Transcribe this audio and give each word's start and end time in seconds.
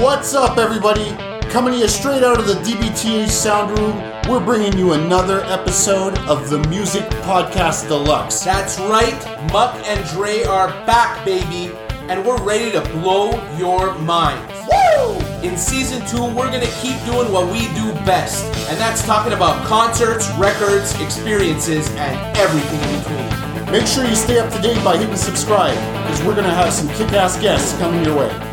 What's 0.00 0.32
up, 0.32 0.58
everybody? 0.58 1.10
Coming 1.50 1.74
to 1.74 1.80
you 1.80 1.88
straight 1.88 2.22
out 2.22 2.38
of 2.38 2.46
the 2.46 2.54
DBTH 2.54 3.30
sound 3.30 3.76
room, 3.76 3.96
we're 4.28 4.38
bringing 4.38 4.78
you 4.78 4.92
another 4.92 5.42
episode 5.46 6.16
of 6.20 6.48
the 6.50 6.60
Music 6.68 7.02
Podcast 7.26 7.88
Deluxe. 7.88 8.44
That's 8.44 8.78
right, 8.78 9.12
Muck 9.52 9.74
and 9.86 10.08
Dre 10.10 10.44
are 10.44 10.68
back, 10.86 11.24
baby, 11.24 11.74
and 12.08 12.24
we're 12.24 12.40
ready 12.44 12.70
to 12.70 12.80
blow 12.90 13.32
your 13.56 13.98
minds. 13.98 14.52
Woo! 14.70 15.18
In 15.42 15.56
season 15.56 16.06
two, 16.06 16.22
we're 16.32 16.52
gonna 16.52 16.70
keep 16.80 16.96
doing 17.04 17.32
what 17.32 17.50
we 17.50 17.66
do 17.74 17.92
best, 18.06 18.44
and 18.70 18.78
that's 18.78 19.04
talking 19.04 19.32
about 19.32 19.66
concerts, 19.66 20.30
records, 20.38 20.94
experiences, 21.00 21.90
and 21.96 22.36
everything 22.36 22.80
in 22.88 23.00
between. 23.00 23.72
Make 23.72 23.86
sure 23.88 24.04
you 24.06 24.14
stay 24.14 24.38
up 24.38 24.52
to 24.52 24.62
date 24.62 24.82
by 24.84 24.96
hitting 24.96 25.16
subscribe, 25.16 25.74
because 25.74 26.22
we're 26.22 26.36
gonna 26.36 26.54
have 26.54 26.72
some 26.72 26.86
kick 26.90 27.12
ass 27.14 27.36
guests 27.40 27.76
coming 27.78 28.04
your 28.04 28.16
way. 28.16 28.47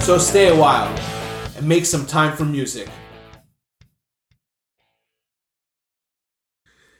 So 0.00 0.18
stay 0.18 0.48
a 0.48 0.56
while 0.56 0.88
and 1.56 1.68
make 1.68 1.84
some 1.84 2.06
time 2.06 2.36
for 2.36 2.44
music. 2.44 2.88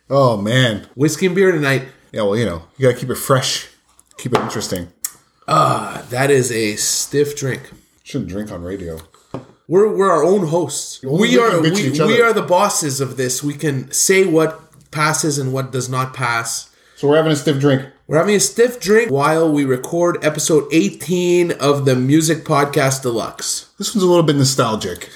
Oh, 0.08 0.36
man. 0.36 0.86
Whiskey 0.94 1.26
and 1.26 1.34
beer 1.34 1.50
tonight. 1.50 1.88
Yeah, 2.12 2.22
well, 2.22 2.36
you 2.36 2.44
know, 2.44 2.62
you 2.76 2.88
gotta 2.88 2.98
keep 2.98 3.10
it 3.10 3.16
fresh, 3.16 3.68
keep 4.18 4.32
it 4.34 4.40
interesting. 4.40 4.88
Ah, 5.48 6.04
that 6.10 6.30
is 6.30 6.52
a 6.52 6.76
stiff 6.76 7.36
drink. 7.36 7.70
Shouldn't 8.04 8.30
drink 8.30 8.52
on 8.52 8.62
radio. 8.62 8.98
We're, 9.66 9.92
we're 9.96 10.10
our 10.10 10.22
own 10.22 10.48
hosts. 10.48 11.02
We 11.02 11.38
are 11.38 11.50
can 11.50 11.62
bitch 11.62 12.00
at 12.00 12.06
we, 12.06 12.14
we 12.14 12.22
are 12.22 12.32
the 12.32 12.42
bosses 12.42 13.00
of 13.00 13.16
this. 13.16 13.42
We 13.42 13.54
can 13.54 13.90
say 13.92 14.24
what 14.24 14.60
passes 14.90 15.38
and 15.38 15.52
what 15.52 15.72
does 15.72 15.88
not 15.88 16.12
pass. 16.12 16.74
So 16.96 17.08
we're 17.08 17.16
having 17.16 17.32
a 17.32 17.36
stiff 17.36 17.60
drink. 17.60 17.88
We're 18.10 18.18
having 18.18 18.34
a 18.34 18.40
stiff 18.40 18.80
drink 18.80 19.08
while 19.08 19.52
we 19.52 19.64
record 19.64 20.24
episode 20.24 20.64
18 20.72 21.52
of 21.52 21.84
the 21.84 21.94
Music 21.94 22.38
Podcast 22.38 23.02
Deluxe. 23.02 23.70
This 23.78 23.94
one's 23.94 24.02
a 24.02 24.06
little 24.08 24.24
bit 24.24 24.34
nostalgic. 24.34 25.08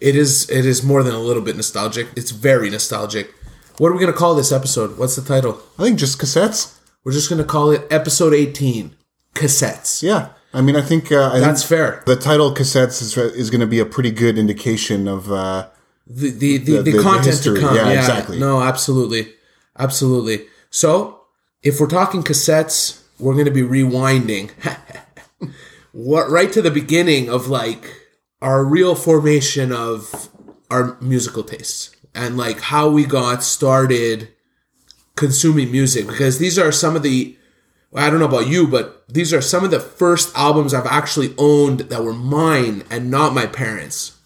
It 0.00 0.16
is 0.16 0.50
it 0.50 0.66
is 0.66 0.82
more 0.82 1.04
than 1.04 1.14
a 1.14 1.20
little 1.20 1.44
bit 1.44 1.54
nostalgic. 1.54 2.08
It's 2.16 2.32
very 2.32 2.68
nostalgic. 2.68 3.32
What 3.78 3.90
are 3.90 3.92
we 3.92 4.00
going 4.00 4.12
to 4.12 4.18
call 4.18 4.34
this 4.34 4.50
episode? 4.50 4.98
What's 4.98 5.14
the 5.14 5.22
title? 5.22 5.60
I 5.78 5.84
think 5.84 6.00
just 6.00 6.18
cassettes. 6.20 6.76
We're 7.04 7.12
just 7.12 7.30
going 7.30 7.40
to 7.40 7.46
call 7.46 7.70
it 7.70 7.86
episode 7.88 8.34
18 8.34 8.96
cassettes. 9.32 10.02
Yeah. 10.02 10.30
I 10.52 10.60
mean, 10.60 10.74
I 10.74 10.82
think 10.82 11.12
uh, 11.12 11.30
I 11.32 11.38
That's 11.38 11.62
think 11.62 11.68
fair. 11.78 12.02
the 12.04 12.16
title 12.16 12.52
cassettes 12.52 13.00
is, 13.00 13.16
is 13.16 13.50
going 13.50 13.60
to 13.60 13.66
be 13.68 13.78
a 13.78 13.86
pretty 13.86 14.10
good 14.10 14.36
indication 14.36 15.06
of 15.06 15.30
uh, 15.30 15.68
The 16.04 16.30
the 16.30 16.56
the, 16.58 16.72
The- 16.78 16.82
the, 16.82 16.90
the 16.96 17.02
content 17.04 17.26
history. 17.26 17.60
to 17.60 17.64
come. 17.64 17.76
Yeah, 17.76 17.92
Yeah, 17.92 17.98
exactly. 18.00 18.40
No, 18.40 18.60
absolutely. 18.60 19.34
Absolutely. 19.78 20.46
So, 20.70 21.19
if 21.62 21.80
we're 21.80 21.86
talking 21.86 22.22
cassettes, 22.22 23.02
we're 23.18 23.34
going 23.34 23.44
to 23.44 23.50
be 23.50 23.62
rewinding 23.62 24.50
what 25.92 26.30
right 26.30 26.52
to 26.52 26.62
the 26.62 26.70
beginning 26.70 27.28
of 27.28 27.48
like 27.48 27.94
our 28.40 28.64
real 28.64 28.94
formation 28.94 29.72
of 29.72 30.28
our 30.70 30.96
musical 31.00 31.42
tastes 31.42 31.94
and 32.14 32.36
like 32.36 32.60
how 32.60 32.88
we 32.88 33.04
got 33.04 33.42
started 33.42 34.28
consuming 35.16 35.70
music 35.70 36.06
because 36.06 36.38
these 36.38 36.58
are 36.58 36.72
some 36.72 36.96
of 36.96 37.02
the 37.02 37.36
I 37.92 38.08
don't 38.08 38.20
know 38.20 38.26
about 38.26 38.46
you, 38.46 38.68
but 38.68 39.02
these 39.08 39.34
are 39.34 39.40
some 39.42 39.64
of 39.64 39.72
the 39.72 39.80
first 39.80 40.32
albums 40.36 40.72
I've 40.72 40.86
actually 40.86 41.34
owned 41.36 41.80
that 41.80 42.04
were 42.04 42.12
mine 42.12 42.84
and 42.88 43.10
not 43.10 43.34
my 43.34 43.46
parents. 43.46 44.16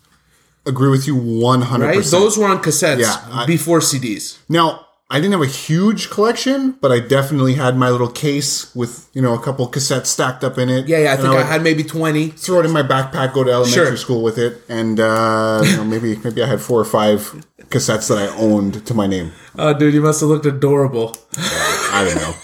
agree 0.67 0.91
with 0.91 1.07
you 1.07 1.17
100%. 1.17 1.79
Right? 1.81 2.05
Those 2.05 2.37
were 2.37 2.45
on 2.47 2.59
cassettes 2.63 3.01
Yeah, 3.01 3.17
I- 3.31 3.47
before 3.47 3.81
CDs. 3.81 4.39
Now, 4.51 4.84
I 5.15 5.19
didn't 5.21 5.31
have 5.31 5.43
a 5.43 5.47
huge 5.47 6.11
collection, 6.11 6.73
but 6.81 6.91
I 6.91 6.99
definitely 6.99 7.55
had 7.55 7.77
my 7.77 7.89
little 7.89 8.11
case 8.11 8.75
with, 8.75 9.09
you 9.13 9.23
know, 9.23 9.33
a 9.33 9.39
couple 9.41 9.71
cassettes 9.71 10.07
stacked 10.07 10.43
up 10.43 10.59
in 10.59 10.69
it. 10.69 10.89
Yeah, 10.89 10.99
yeah. 11.05 11.13
I 11.13 11.17
think 11.17 11.29
I, 11.29 11.37
would 11.37 11.47
had 11.47 11.63
maybe 11.63 11.85
twenty. 11.85 12.31
throw 12.31 12.59
it 12.59 12.67
in 12.67 12.73
my 12.73 12.83
backpack, 12.83 13.33
go 13.33 13.45
to 13.45 13.51
elementary 13.53 13.87
Sure. 13.87 13.97
school 13.97 14.25
with 14.25 14.39
it, 14.39 14.63
and 14.69 14.99
uh, 14.99 15.63
you 15.65 15.77
know, 15.77 15.85
maybe 15.85 16.17
maybe 16.17 16.43
I 16.43 16.49
had 16.49 16.61
four 16.61 16.81
or 16.81 16.85
five 16.85 17.47
cassettes 17.69 18.09
that 18.09 18.19
I 18.19 18.27
owned 18.37 18.85
to 18.89 18.93
my 18.93 19.07
name. 19.07 19.31
Oh, 19.57 19.73
dude, 19.73 19.95
you 19.95 20.03
must 20.03 20.21
have 20.21 20.31
looked 20.31 20.47
adorable. 20.47 21.17
I 21.37 22.03
don't 22.05 22.17
know. 22.17 22.35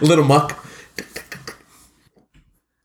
A 0.00 0.04
little 0.10 0.24
muck. 0.24 0.64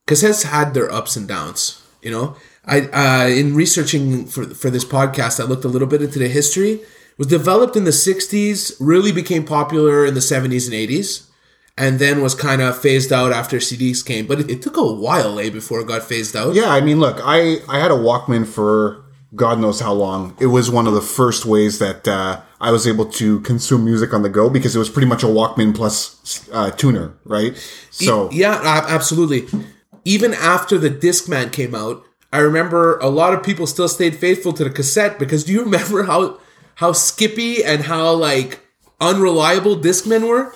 Cassettes 0.08 0.46
had 0.46 0.74
their 0.74 0.92
ups 0.92 1.16
and 1.16 1.28
downs. 1.28 1.80
You 2.02 2.10
know, 2.10 2.36
I 2.66 2.82
uh, 2.88 3.28
in 3.28 3.54
researching 3.54 4.26
for 4.26 4.46
for 4.46 4.72
this 4.72 4.84
podcast, 4.84 5.40
I 5.40 5.44
looked 5.44 5.64
a 5.64 5.68
little 5.70 5.88
bit 5.88 6.02
into 6.02 6.18
the 6.18 6.28
history. 6.28 6.82
Was 7.22 7.28
developed 7.28 7.76
in 7.76 7.84
the 7.84 7.92
'60s, 7.92 8.76
really 8.80 9.12
became 9.12 9.46
popular 9.46 10.08
in 10.08 10.16
the 10.16 10.22
'70s 10.22 10.66
and 10.66 10.74
'80s, 10.74 11.28
and 11.78 12.00
then 12.00 12.24
was 12.24 12.34
kind 12.34 12.64
of 12.64 12.76
phased 12.76 13.14
out 13.14 13.32
after 13.32 13.58
CDs 13.58 14.04
came. 14.04 14.26
But 14.26 14.40
it, 14.40 14.50
it 14.50 14.62
took 14.64 14.76
a 14.76 14.92
while, 14.92 15.38
eh, 15.38 15.52
before 15.52 15.82
it 15.82 15.88
got 15.88 16.02
phased 16.02 16.36
out. 16.36 16.56
Yeah, 16.56 16.72
I 16.72 16.82
mean, 16.82 17.00
look, 17.00 17.20
I 17.24 17.58
I 17.70 17.78
had 17.78 17.92
a 17.92 17.94
Walkman 17.94 18.48
for 18.48 19.04
God 19.36 19.60
knows 19.60 19.80
how 19.80 19.94
long. 19.94 20.36
It 20.40 20.48
was 20.48 20.72
one 20.72 20.88
of 20.88 20.96
the 20.96 21.02
first 21.02 21.46
ways 21.46 21.78
that 21.78 22.08
uh, 22.08 22.42
I 22.60 22.72
was 22.72 22.88
able 22.88 23.06
to 23.12 23.40
consume 23.42 23.86
music 23.86 24.16
on 24.16 24.24
the 24.24 24.30
go 24.30 24.50
because 24.50 24.76
it 24.76 24.80
was 24.80 24.90
pretty 24.90 25.08
much 25.08 25.22
a 25.22 25.28
Walkman 25.28 25.76
plus 25.76 26.50
uh, 26.52 26.72
tuner, 26.72 27.14
right? 27.24 27.56
So 27.92 28.32
Yeah, 28.32 28.60
absolutely. 28.90 29.48
Even 30.06 30.34
after 30.34 30.80
the 30.80 30.90
Discman 30.90 31.52
came 31.52 31.76
out, 31.76 32.04
I 32.34 32.40
remember 32.40 32.98
a 32.98 33.10
lot 33.10 33.36
of 33.36 33.44
people 33.44 33.68
still 33.68 33.88
stayed 33.88 34.16
faithful 34.16 34.54
to 34.54 34.64
the 34.64 34.72
cassette 34.72 35.20
because 35.20 35.44
do 35.44 35.54
you 35.54 35.64
remember 35.64 36.02
how 36.02 36.40
how 36.82 36.92
skippy 36.92 37.64
and 37.64 37.84
how 37.84 38.12
like 38.12 38.60
unreliable 39.00 39.78
Discmen 39.78 40.28
were? 40.28 40.54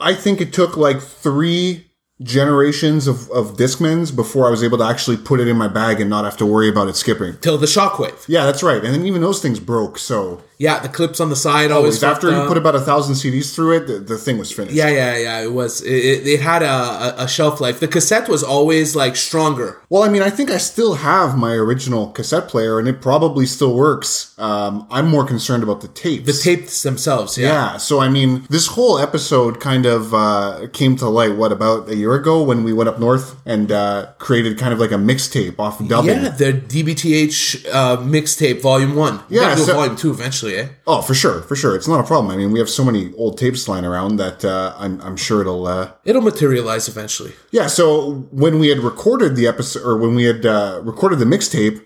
I 0.00 0.14
think 0.14 0.40
it 0.40 0.54
took 0.54 0.74
like 0.74 1.02
three 1.02 1.89
generations 2.22 3.06
of, 3.06 3.30
of 3.30 3.56
Discmans 3.56 4.14
before 4.14 4.46
I 4.46 4.50
was 4.50 4.62
able 4.62 4.78
to 4.78 4.84
actually 4.84 5.16
put 5.16 5.40
it 5.40 5.48
in 5.48 5.56
my 5.56 5.68
bag 5.68 6.00
and 6.00 6.10
not 6.10 6.24
have 6.24 6.36
to 6.38 6.46
worry 6.46 6.68
about 6.68 6.88
it 6.88 6.96
skipping. 6.96 7.36
Till 7.40 7.58
the 7.58 7.66
Shockwave. 7.66 8.24
Yeah, 8.28 8.44
that's 8.44 8.62
right. 8.62 8.84
And 8.84 8.94
then 8.94 9.06
even 9.06 9.22
those 9.22 9.40
things 9.40 9.58
broke. 9.58 9.98
So 9.98 10.42
Yeah, 10.58 10.80
the 10.80 10.88
clips 10.88 11.20
on 11.20 11.30
the 11.30 11.36
side 11.36 11.70
always. 11.70 12.02
after 12.02 12.30
you 12.30 12.46
put 12.46 12.58
about 12.58 12.74
a 12.74 12.80
thousand 12.80 13.14
CDs 13.14 13.54
through 13.54 13.76
it, 13.78 13.86
the, 13.86 13.98
the 13.98 14.18
thing 14.18 14.38
was 14.38 14.52
finished. 14.52 14.74
Yeah, 14.74 14.90
yeah, 14.90 15.16
yeah. 15.16 15.40
It 15.40 15.52
was. 15.52 15.80
It, 15.82 16.26
it, 16.26 16.40
had 16.40 16.62
a, 16.62 16.66
a, 16.66 17.24
a 17.24 17.28
shelf 17.28 17.60
life. 17.60 17.80
The 17.80 17.88
cassette 17.88 18.28
was 18.28 18.42
always 18.42 18.94
like 18.94 19.16
stronger. 19.16 19.78
Well, 19.88 20.02
I 20.02 20.08
mean, 20.08 20.22
I 20.22 20.30
think 20.30 20.50
I 20.50 20.58
still 20.58 20.94
have 20.94 21.36
my 21.36 21.52
original 21.52 22.08
cassette 22.08 22.48
player, 22.48 22.78
and 22.78 22.88
it 22.88 23.00
probably 23.00 23.46
still 23.46 23.74
works. 23.74 24.38
Um, 24.38 24.86
I'm 24.90 25.08
more 25.08 25.26
concerned 25.26 25.62
about 25.62 25.80
the 25.80 25.88
tapes. 25.88 26.26
The 26.26 26.32
tapes 26.32 26.82
themselves. 26.82 27.38
Yeah. 27.38 27.48
Yeah, 27.48 27.76
so 27.78 28.00
I 28.00 28.08
mean, 28.08 28.46
this 28.50 28.66
whole 28.68 28.98
episode 28.98 29.60
kind 29.60 29.86
of 29.86 30.14
uh, 30.14 30.66
came 30.72 30.96
to 30.96 31.08
light, 31.08 31.36
what, 31.36 31.52
about 31.52 31.88
a 31.88 31.96
year 31.96 32.09
ago 32.16 32.42
when 32.42 32.64
we 32.64 32.72
went 32.72 32.88
up 32.88 32.98
north 32.98 33.36
and 33.46 33.70
uh, 33.72 34.12
created 34.18 34.58
kind 34.58 34.72
of 34.72 34.78
like 34.78 34.90
a 34.90 34.94
mixtape 34.96 35.58
off 35.58 35.78
dubbing. 35.86 36.10
Yeah, 36.22 36.28
the 36.30 36.52
DBTH 36.52 37.66
uh, 37.72 37.96
mixtape 37.98 38.60
volume 38.60 38.94
one. 38.96 39.20
We're 39.30 39.42
Yeah, 39.42 39.54
do 39.54 39.62
a 39.62 39.64
so- 39.66 39.74
volume 39.74 39.96
two 39.96 40.10
eventually, 40.10 40.56
eh? 40.56 40.68
Oh, 40.86 41.02
for 41.02 41.14
sure, 41.14 41.42
for 41.42 41.56
sure. 41.56 41.74
It's 41.76 41.88
not 41.88 42.00
a 42.00 42.04
problem. 42.04 42.32
I 42.32 42.36
mean, 42.36 42.52
we 42.52 42.58
have 42.58 42.68
so 42.70 42.84
many 42.84 43.12
old 43.14 43.38
tapes 43.38 43.68
lying 43.68 43.84
around 43.84 44.16
that 44.16 44.44
uh, 44.44 44.74
I'm, 44.76 45.00
I'm 45.00 45.16
sure 45.16 45.40
it'll. 45.40 45.66
Uh... 45.66 45.92
It'll 46.04 46.22
materialize 46.22 46.88
eventually. 46.88 47.32
Yeah, 47.50 47.66
so 47.68 48.26
when 48.30 48.58
we 48.58 48.68
had 48.68 48.78
recorded 48.78 49.36
the 49.36 49.46
episode, 49.46 49.82
or 49.84 49.96
when 49.96 50.14
we 50.14 50.24
had 50.24 50.44
uh, 50.46 50.80
recorded 50.82 51.18
the 51.18 51.24
mixtape, 51.24 51.84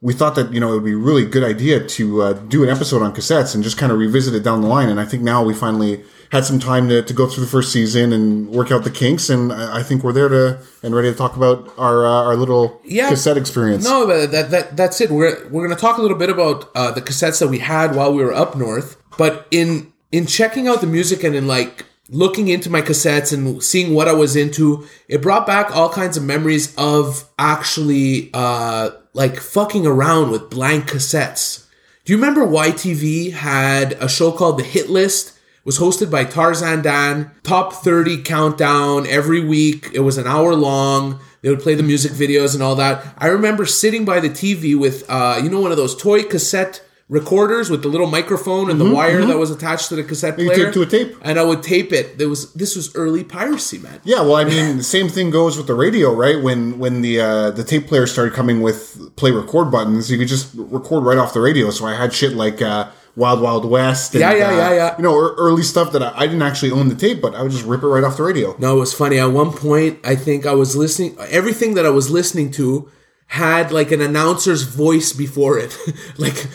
we 0.00 0.12
thought 0.12 0.34
that 0.34 0.52
you 0.52 0.60
know 0.60 0.70
it 0.70 0.74
would 0.76 0.84
be 0.84 0.92
a 0.92 0.96
really 0.96 1.24
good 1.24 1.42
idea 1.44 1.84
to 1.86 2.22
uh, 2.22 2.32
do 2.34 2.62
an 2.62 2.68
episode 2.68 3.02
on 3.02 3.14
cassettes 3.14 3.54
and 3.54 3.64
just 3.64 3.78
kind 3.78 3.90
of 3.92 3.98
revisit 3.98 4.34
it 4.34 4.42
down 4.42 4.60
the 4.60 4.68
line. 4.68 4.88
And 4.88 5.00
I 5.00 5.04
think 5.04 5.22
now 5.22 5.42
we 5.44 5.54
finally 5.54 6.02
had 6.32 6.44
some 6.44 6.58
time 6.58 6.88
to, 6.88 7.02
to 7.02 7.14
go 7.14 7.28
through 7.28 7.44
the 7.44 7.50
first 7.50 7.72
season 7.72 8.12
and 8.12 8.48
work 8.50 8.72
out 8.72 8.82
the 8.84 8.90
kinks. 8.90 9.30
And 9.30 9.52
I 9.52 9.78
I 9.78 9.82
think 9.82 10.02
we're 10.04 10.12
there 10.12 10.28
to 10.28 10.58
and 10.82 10.94
ready 10.94 11.10
to 11.10 11.16
talk 11.16 11.36
about 11.36 11.72
our 11.78 12.04
uh, 12.06 12.10
our 12.28 12.36
little 12.36 12.80
Yeah. 12.84 13.08
cassette 13.08 13.36
experience. 13.38 13.84
No, 13.84 14.06
but 14.06 14.30
that, 14.32 14.50
that 14.50 14.76
that's 14.76 15.00
it. 15.00 15.10
We're 15.10 15.48
we're 15.50 15.66
gonna 15.66 15.80
talk 15.80 15.96
a 15.98 16.02
little 16.02 16.18
bit 16.18 16.30
about 16.30 16.70
uh, 16.74 16.90
the 16.90 17.00
cassettes 17.02 17.38
that 17.40 17.48
we 17.48 17.58
had 17.60 17.94
while 17.96 18.12
we 18.12 18.22
were 18.22 18.34
up 18.34 18.56
north. 18.56 18.96
But 19.16 19.46
in 19.50 19.92
in 20.12 20.26
checking 20.26 20.68
out 20.68 20.80
the 20.82 20.86
music 20.86 21.24
and 21.24 21.34
in 21.34 21.46
like 21.46 21.84
looking 22.10 22.46
into 22.48 22.70
my 22.70 22.80
cassettes 22.82 23.32
and 23.32 23.60
seeing 23.62 23.92
what 23.94 24.06
I 24.08 24.12
was 24.12 24.36
into, 24.36 24.86
it 25.08 25.20
brought 25.22 25.44
back 25.46 25.74
all 25.74 25.88
kinds 25.88 26.16
of 26.16 26.22
memories 26.22 26.72
of 26.76 27.24
actually 27.38 28.30
uh, 28.34 28.90
like 29.16 29.40
fucking 29.40 29.86
around 29.86 30.30
with 30.30 30.50
blank 30.50 30.90
cassettes. 30.90 31.66
Do 32.04 32.12
you 32.12 32.18
remember 32.18 32.46
YTV 32.46 33.32
had 33.32 33.94
a 33.94 34.08
show 34.08 34.30
called 34.30 34.58
The 34.58 34.62
Hit 34.62 34.90
List? 34.90 35.30
It 35.30 35.64
was 35.64 35.78
hosted 35.78 36.10
by 36.10 36.24
Tarzan 36.24 36.82
Dan. 36.82 37.30
Top 37.42 37.72
30 37.72 38.22
countdown 38.22 39.06
every 39.06 39.42
week. 39.42 39.88
It 39.94 40.00
was 40.00 40.18
an 40.18 40.26
hour 40.26 40.54
long. 40.54 41.18
They 41.40 41.48
would 41.48 41.60
play 41.60 41.74
the 41.74 41.82
music 41.82 42.12
videos 42.12 42.52
and 42.52 42.62
all 42.62 42.74
that. 42.76 43.14
I 43.16 43.28
remember 43.28 43.64
sitting 43.64 44.04
by 44.04 44.20
the 44.20 44.28
TV 44.28 44.78
with, 44.78 45.08
uh, 45.08 45.40
you 45.42 45.48
know, 45.48 45.60
one 45.60 45.70
of 45.70 45.78
those 45.78 45.96
toy 45.96 46.22
cassette 46.22 46.82
recorders 47.08 47.70
with 47.70 47.82
the 47.82 47.88
little 47.88 48.08
microphone 48.08 48.68
and 48.68 48.80
the 48.80 48.90
wire 48.90 49.24
that 49.24 49.38
was 49.38 49.50
attached 49.50 49.88
to 49.90 49.96
the 49.96 50.02
cassette 50.02 50.34
player. 50.34 50.54
tape 50.54 50.74
to 50.74 50.82
a 50.82 50.86
tape. 50.86 51.16
And 51.22 51.38
I 51.38 51.44
would 51.44 51.62
tape 51.62 51.92
it. 51.92 52.18
There 52.18 52.28
was 52.28 52.52
this 52.54 52.74
was 52.74 52.94
early 52.96 53.22
piracy, 53.22 53.78
man. 53.78 54.00
Yeah, 54.04 54.22
well, 54.22 54.36
I 54.36 54.44
mean, 54.52 54.78
the 54.78 54.82
same 54.82 55.08
thing 55.08 55.30
goes 55.30 55.56
with 55.56 55.66
the 55.66 55.74
radio, 55.74 56.12
right? 56.12 56.42
When 56.42 56.78
when 56.78 57.02
the 57.02 57.20
uh, 57.20 57.50
the 57.52 57.64
tape 57.64 57.86
player 57.86 58.06
started 58.06 58.34
coming 58.34 58.60
with 58.60 59.14
play 59.16 59.30
record 59.30 59.70
buttons, 59.70 60.10
you 60.10 60.18
could 60.18 60.28
just 60.28 60.52
record 60.56 61.04
right 61.04 61.18
off 61.18 61.32
the 61.32 61.40
radio. 61.40 61.70
So 61.70 61.86
I 61.86 61.94
had 61.94 62.12
shit 62.12 62.32
like 62.32 62.60
uh, 62.60 62.90
Wild 63.14 63.40
Wild 63.40 63.64
West. 63.64 64.14
And, 64.14 64.20
Yeah, 64.20 64.34
yeah, 64.34 64.48
uh, 64.48 64.56
yeah, 64.56 64.74
yeah. 64.74 64.96
You 64.96 65.04
know, 65.04 65.16
early 65.16 65.62
stuff 65.62 65.92
that 65.92 66.02
I, 66.02 66.12
I 66.16 66.26
didn't 66.26 66.42
actually 66.42 66.72
own 66.72 66.88
the 66.88 66.96
tape, 66.96 67.22
but 67.22 67.34
I 67.36 67.42
would 67.42 67.52
just 67.52 67.64
rip 67.64 67.82
it 67.82 67.86
right 67.86 68.02
off 68.02 68.16
the 68.16 68.24
radio. 68.24 68.56
No, 68.58 68.76
it 68.76 68.80
was 68.80 68.92
funny. 68.92 69.18
At 69.18 69.26
one 69.26 69.52
point, 69.52 70.00
I 70.04 70.16
think 70.16 70.44
I 70.44 70.54
was 70.54 70.76
listening. 70.76 71.16
Everything 71.30 71.74
that 71.74 71.86
I 71.86 71.90
was 71.90 72.10
listening 72.10 72.50
to 72.52 72.90
had 73.26 73.72
like 73.72 73.90
an 73.92 74.00
announcer's 74.00 74.62
voice 74.62 75.12
before 75.12 75.58
it, 75.58 75.76
like, 76.18 76.46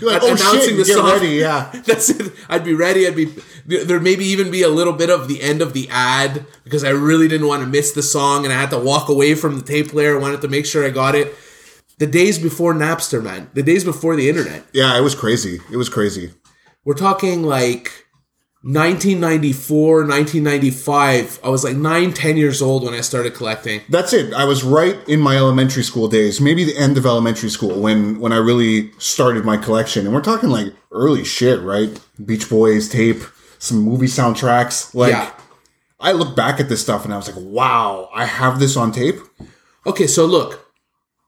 like, 0.00 0.22
oh 0.22 0.36
shit, 0.36 0.86
get 0.86 0.96
ready, 0.96 1.28
yeah. 1.36 1.70
That's 1.86 2.10
it. 2.10 2.32
I'd 2.48 2.64
be 2.64 2.74
ready. 2.74 3.06
I'd 3.06 3.16
be 3.16 3.34
there. 3.66 4.00
Maybe 4.00 4.24
even 4.26 4.50
be 4.50 4.62
a 4.62 4.68
little 4.68 4.92
bit 4.92 5.10
of 5.10 5.28
the 5.28 5.42
end 5.42 5.62
of 5.62 5.72
the 5.72 5.88
ad 5.90 6.46
because 6.64 6.84
I 6.84 6.90
really 6.90 7.28
didn't 7.28 7.46
want 7.46 7.62
to 7.62 7.68
miss 7.68 7.92
the 7.92 8.02
song, 8.02 8.44
and 8.44 8.52
I 8.52 8.60
had 8.60 8.70
to 8.70 8.78
walk 8.78 9.08
away 9.08 9.34
from 9.34 9.58
the 9.58 9.64
tape 9.64 9.88
player. 9.88 10.16
I 10.16 10.20
wanted 10.20 10.40
to 10.42 10.48
make 10.48 10.66
sure 10.66 10.84
I 10.84 10.90
got 10.90 11.14
it. 11.14 11.34
The 11.98 12.06
days 12.06 12.38
before 12.38 12.74
Napster, 12.74 13.22
man. 13.22 13.50
The 13.54 13.62
days 13.62 13.84
before 13.84 14.14
the 14.14 14.28
internet. 14.28 14.64
Yeah, 14.72 14.96
it 14.96 15.00
was 15.00 15.16
crazy. 15.16 15.60
It 15.70 15.76
was 15.76 15.88
crazy. 15.88 16.32
We're 16.84 16.94
talking 16.94 17.42
like 17.42 18.06
1994, 18.62 20.06
1995. 20.06 21.40
I 21.44 21.48
was 21.48 21.62
like 21.62 21.76
nine, 21.76 22.12
ten 22.12 22.36
years 22.36 22.60
old 22.60 22.82
when 22.84 22.92
I 22.92 23.00
started 23.02 23.34
collecting. 23.34 23.82
That's 23.88 24.12
it. 24.12 24.34
I 24.34 24.44
was 24.44 24.64
right 24.64 24.96
in 25.08 25.20
my 25.20 25.36
elementary 25.36 25.84
school 25.84 26.08
days, 26.08 26.40
maybe 26.40 26.64
the 26.64 26.76
end 26.76 26.98
of 26.98 27.06
elementary 27.06 27.50
school 27.50 27.80
when 27.80 28.18
when 28.18 28.32
I 28.32 28.38
really 28.38 28.90
started 28.98 29.44
my 29.44 29.56
collection. 29.56 30.06
And 30.06 30.14
we're 30.14 30.22
talking 30.22 30.50
like 30.50 30.74
early 30.90 31.24
shit, 31.24 31.60
right? 31.60 31.98
Beach 32.24 32.48
Boys 32.50 32.88
tape, 32.88 33.22
some 33.58 33.78
movie 33.78 34.06
soundtracks. 34.06 34.92
Like 34.94 35.12
Yeah. 35.12 35.30
I 36.00 36.12
look 36.12 36.34
back 36.36 36.60
at 36.60 36.68
this 36.68 36.80
stuff 36.80 37.04
and 37.04 37.14
I 37.14 37.16
was 37.16 37.28
like, 37.28 37.44
wow, 37.44 38.08
I 38.14 38.24
have 38.24 38.58
this 38.60 38.76
on 38.76 38.92
tape. 38.92 39.16
Okay, 39.86 40.06
so 40.06 40.26
look, 40.26 40.72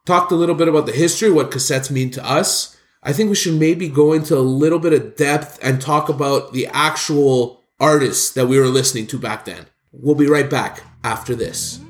talked 0.05 0.33
a 0.33 0.37
little 0.37 0.55
bit 0.55 0.69
about 0.69 0.87
the 0.87 0.93
history, 0.93 1.31
what 1.31 1.51
cassettes 1.51 1.91
mean 1.91 2.11
to 2.13 2.25
us. 2.25 2.77
I 3.03 3.15
think 3.15 3.31
we 3.31 3.35
should 3.35 3.59
maybe 3.59 3.89
go 3.89 4.13
into 4.13 4.37
a 4.37 4.41
little 4.41 4.79
bit 4.79 4.93
of 4.93 5.17
depth 5.17 5.59
and 5.63 5.81
talk 5.81 6.11
about 6.11 6.53
the 6.53 6.67
actual 6.67 7.65
artists 7.79 8.33
that 8.33 8.47
we 8.47 8.59
were 8.59 8.67
listening 8.67 9.07
to 9.07 9.19
back 9.19 9.47
then. 9.47 9.67
We'll 9.91 10.15
be 10.15 10.27
right 10.27 10.51
back 10.51 10.83
after 11.03 11.35
this. 11.35 11.81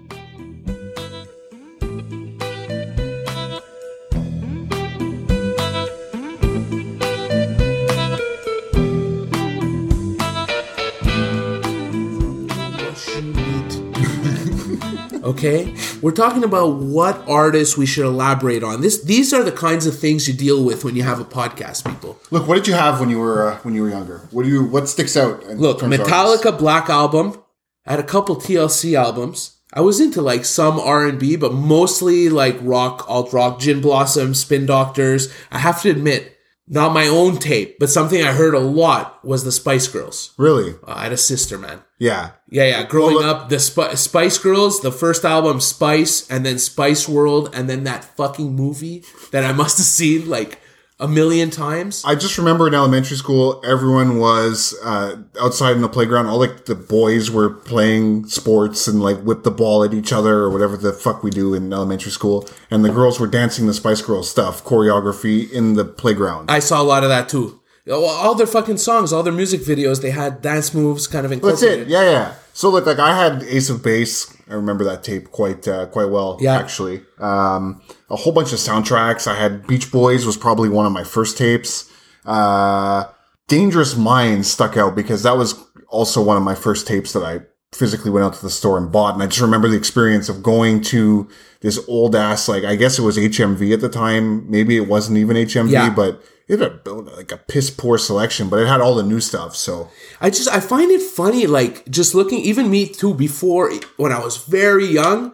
Okay, 15.40 15.74
we're 16.02 16.12
talking 16.12 16.44
about 16.44 16.74
what 16.74 17.26
artists 17.26 17.74
we 17.74 17.86
should 17.86 18.04
elaborate 18.04 18.62
on. 18.62 18.82
This, 18.82 19.02
these 19.02 19.32
are 19.32 19.42
the 19.42 19.50
kinds 19.50 19.86
of 19.86 19.98
things 19.98 20.28
you 20.28 20.34
deal 20.34 20.62
with 20.62 20.84
when 20.84 20.96
you 20.96 21.02
have 21.02 21.18
a 21.18 21.24
podcast, 21.24 21.90
people. 21.90 22.20
Look, 22.30 22.46
what 22.46 22.56
did 22.56 22.68
you 22.68 22.74
have 22.74 23.00
when 23.00 23.08
you 23.08 23.18
were 23.18 23.52
uh, 23.52 23.56
when 23.60 23.74
you 23.74 23.80
were 23.80 23.88
younger? 23.88 24.18
What 24.32 24.42
do 24.42 24.50
you 24.50 24.66
what 24.66 24.86
sticks 24.86 25.16
out? 25.16 25.42
Look, 25.46 25.78
Metallica? 25.78 26.58
Black 26.58 26.90
Album. 26.90 27.42
I 27.86 27.92
had 27.92 28.00
a 28.00 28.02
couple 28.02 28.36
TLC 28.36 28.92
albums. 28.92 29.56
I 29.72 29.80
was 29.80 29.98
into 29.98 30.20
like 30.20 30.44
some 30.44 30.78
R 30.78 31.06
and 31.06 31.18
B, 31.18 31.36
but 31.36 31.54
mostly 31.54 32.28
like 32.28 32.58
rock, 32.60 33.08
alt 33.08 33.32
rock, 33.32 33.60
Gin 33.60 33.80
Blossom, 33.80 34.34
Spin 34.34 34.66
Doctors. 34.66 35.32
I 35.50 35.60
have 35.60 35.80
to 35.80 35.90
admit, 35.90 36.36
not 36.68 36.92
my 36.92 37.06
own 37.06 37.38
tape, 37.38 37.78
but 37.80 37.88
something 37.88 38.22
I 38.22 38.32
heard 38.32 38.52
a 38.52 38.60
lot 38.60 39.24
was 39.24 39.44
the 39.44 39.52
Spice 39.52 39.88
Girls. 39.88 40.34
Really? 40.36 40.74
Uh, 40.86 40.96
I 40.96 41.04
had 41.04 41.12
a 41.12 41.16
sister, 41.16 41.56
man. 41.56 41.80
Yeah. 42.00 42.30
Yeah, 42.48 42.64
yeah. 42.64 42.82
Growing 42.84 43.16
Well, 43.16 43.30
up, 43.30 43.48
the 43.50 43.60
Sp- 43.60 43.94
Spice 43.94 44.38
Girls, 44.38 44.80
the 44.80 44.90
first 44.90 45.24
album, 45.24 45.60
Spice, 45.60 46.28
and 46.28 46.44
then 46.44 46.58
Spice 46.58 47.06
World, 47.08 47.50
and 47.54 47.68
then 47.68 47.84
that 47.84 48.04
fucking 48.16 48.56
movie 48.56 49.04
that 49.30 49.44
I 49.44 49.52
must 49.62 49.76
have 49.78 49.86
seen 49.86 50.28
like 50.28 50.58
a 50.98 51.06
million 51.06 51.50
times. 51.50 52.02
I 52.04 52.14
just 52.14 52.38
remember 52.38 52.66
in 52.66 52.74
elementary 52.74 53.16
school, 53.16 53.62
everyone 53.64 54.18
was 54.18 54.74
uh, 54.82 55.16
outside 55.40 55.72
in 55.76 55.82
the 55.82 55.88
playground. 55.88 56.26
All 56.26 56.38
like 56.38 56.64
the 56.64 56.74
boys 56.74 57.30
were 57.30 57.50
playing 57.50 58.26
sports 58.26 58.88
and 58.88 59.02
like 59.02 59.20
whip 59.20 59.42
the 59.42 59.50
ball 59.50 59.84
at 59.84 59.92
each 59.92 60.12
other 60.12 60.38
or 60.38 60.50
whatever 60.50 60.78
the 60.78 60.92
fuck 60.92 61.22
we 61.22 61.30
do 61.30 61.52
in 61.54 61.72
elementary 61.72 62.12
school. 62.12 62.48
And 62.70 62.82
the 62.82 62.90
girls 62.90 63.20
were 63.20 63.26
dancing 63.26 63.66
the 63.66 63.74
Spice 63.74 64.00
Girls 64.02 64.30
stuff, 64.30 64.64
choreography 64.64 65.50
in 65.52 65.74
the 65.74 65.84
playground. 65.84 66.50
I 66.50 66.60
saw 66.60 66.80
a 66.80 66.84
lot 66.84 67.02
of 67.02 67.10
that 67.10 67.28
too. 67.28 67.59
All 67.90 68.34
their 68.34 68.46
fucking 68.46 68.76
songs, 68.78 69.12
all 69.12 69.22
their 69.22 69.32
music 69.32 69.60
videos, 69.62 70.00
they 70.02 70.10
had 70.10 70.42
dance 70.42 70.72
moves 70.74 71.06
kind 71.06 71.24
of 71.24 71.30
That's 71.30 71.42
incorporated. 71.42 71.88
it. 71.88 71.90
Yeah, 71.90 72.02
yeah. 72.02 72.34
So 72.52 72.68
look, 72.70 72.86
like 72.86 72.98
I 72.98 73.14
had 73.16 73.42
Ace 73.44 73.70
of 73.70 73.82
Base. 73.82 74.36
I 74.48 74.54
remember 74.54 74.84
that 74.84 75.02
tape 75.04 75.30
quite 75.30 75.66
uh, 75.68 75.86
quite 75.86 76.10
well. 76.10 76.36
Yeah. 76.40 76.56
actually. 76.58 77.02
Um, 77.18 77.80
a 78.08 78.16
whole 78.16 78.32
bunch 78.32 78.52
of 78.52 78.58
soundtracks. 78.58 79.26
I 79.26 79.34
had 79.36 79.66
Beach 79.66 79.90
Boys 79.90 80.26
was 80.26 80.36
probably 80.36 80.68
one 80.68 80.86
of 80.86 80.92
my 80.92 81.04
first 81.04 81.38
tapes. 81.38 81.90
Uh, 82.26 83.04
Dangerous 83.48 83.96
Minds 83.96 84.50
stuck 84.50 84.76
out 84.76 84.94
because 84.94 85.22
that 85.22 85.36
was 85.36 85.54
also 85.88 86.22
one 86.22 86.36
of 86.36 86.42
my 86.42 86.54
first 86.54 86.86
tapes 86.86 87.12
that 87.14 87.22
I 87.24 87.40
physically 87.72 88.10
went 88.10 88.24
out 88.24 88.34
to 88.34 88.42
the 88.42 88.50
store 88.50 88.76
and 88.78 88.90
bought. 88.90 89.14
And 89.14 89.22
I 89.22 89.26
just 89.26 89.40
remember 89.40 89.68
the 89.68 89.76
experience 89.76 90.28
of 90.28 90.42
going 90.42 90.80
to 90.82 91.28
this 91.60 91.78
old 91.88 92.16
ass, 92.16 92.48
like 92.48 92.64
I 92.64 92.74
guess 92.76 92.98
it 92.98 93.02
was 93.02 93.16
HMV 93.16 93.72
at 93.72 93.80
the 93.80 93.88
time. 93.88 94.50
Maybe 94.50 94.76
it 94.76 94.88
wasn't 94.88 95.18
even 95.18 95.36
HMV, 95.36 95.70
Yeah. 95.70 95.90
but 95.90 96.22
it 96.48 96.58
had 96.58 96.80
a, 96.84 96.92
like 96.92 97.30
a 97.30 97.36
piss 97.36 97.70
poor 97.70 97.96
selection, 97.96 98.48
but 98.48 98.58
it 98.58 98.66
had 98.66 98.80
all 98.80 98.96
the 98.96 99.04
new 99.04 99.20
stuff. 99.20 99.54
So 99.54 99.88
I 100.20 100.30
just 100.30 100.48
I 100.48 100.58
find 100.58 100.90
it 100.90 101.00
funny, 101.00 101.46
like 101.46 101.88
just 101.88 102.14
looking, 102.14 102.40
even 102.40 102.70
me 102.70 102.86
too. 102.88 103.14
Before 103.14 103.70
when 103.98 104.10
I 104.10 104.18
was 104.18 104.36
very 104.38 104.86
young, 104.86 105.32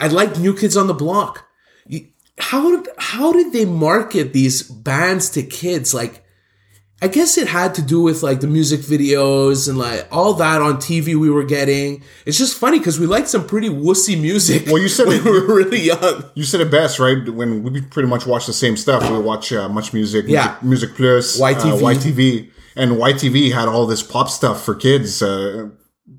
I 0.00 0.08
liked 0.08 0.38
New 0.38 0.56
Kids 0.56 0.76
on 0.76 0.86
the 0.86 0.94
Block. 0.94 1.44
How 2.38 2.82
how 2.98 3.32
did 3.32 3.52
they 3.52 3.64
market 3.64 4.32
these 4.32 4.62
bands 4.62 5.28
to 5.30 5.42
kids? 5.42 5.94
Like, 5.94 6.23
I 7.02 7.08
guess 7.08 7.36
it 7.36 7.48
had 7.48 7.74
to 7.74 7.82
do 7.82 8.00
with 8.00 8.22
like 8.22 8.40
the 8.40 8.46
music 8.46 8.80
videos 8.80 9.68
and 9.68 9.76
like 9.76 10.06
all 10.10 10.32
that 10.34 10.62
on 10.62 10.76
TV 10.76 11.14
we 11.16 11.28
were 11.28 11.44
getting. 11.44 12.02
It's 12.24 12.38
just 12.38 12.56
funny 12.56 12.78
because 12.78 12.98
we 12.98 13.06
liked 13.06 13.28
some 13.28 13.46
pretty 13.46 13.68
wussy 13.68 14.18
music. 14.18 14.66
Well, 14.66 14.78
you 14.80 14.88
said 14.88 15.08
when 15.08 15.18
it- 15.18 15.24
we 15.24 15.30
were 15.32 15.54
really 15.54 15.80
young. 15.80 16.24
You 16.34 16.44
said 16.44 16.60
it 16.60 16.70
best, 16.70 16.98
right? 16.98 17.28
When 17.28 17.62
we 17.62 17.80
pretty 17.82 18.08
much 18.08 18.26
watch 18.26 18.46
the 18.46 18.52
same 18.54 18.76
stuff. 18.76 19.08
We 19.10 19.18
watch 19.18 19.52
uh, 19.52 19.68
Much 19.68 19.92
Music, 19.92 20.24
Yeah. 20.28 20.56
Music, 20.62 20.90
MusiquePlus, 20.92 21.40
YTV. 21.40 21.72
uh, 21.72 21.76
YTV, 21.94 22.50
and 22.76 22.92
YTV 22.92 23.52
had 23.52 23.68
all 23.68 23.86
this 23.86 24.02
pop 24.02 24.30
stuff 24.30 24.64
for 24.64 24.74
kids, 24.74 25.20
uh, 25.20 25.68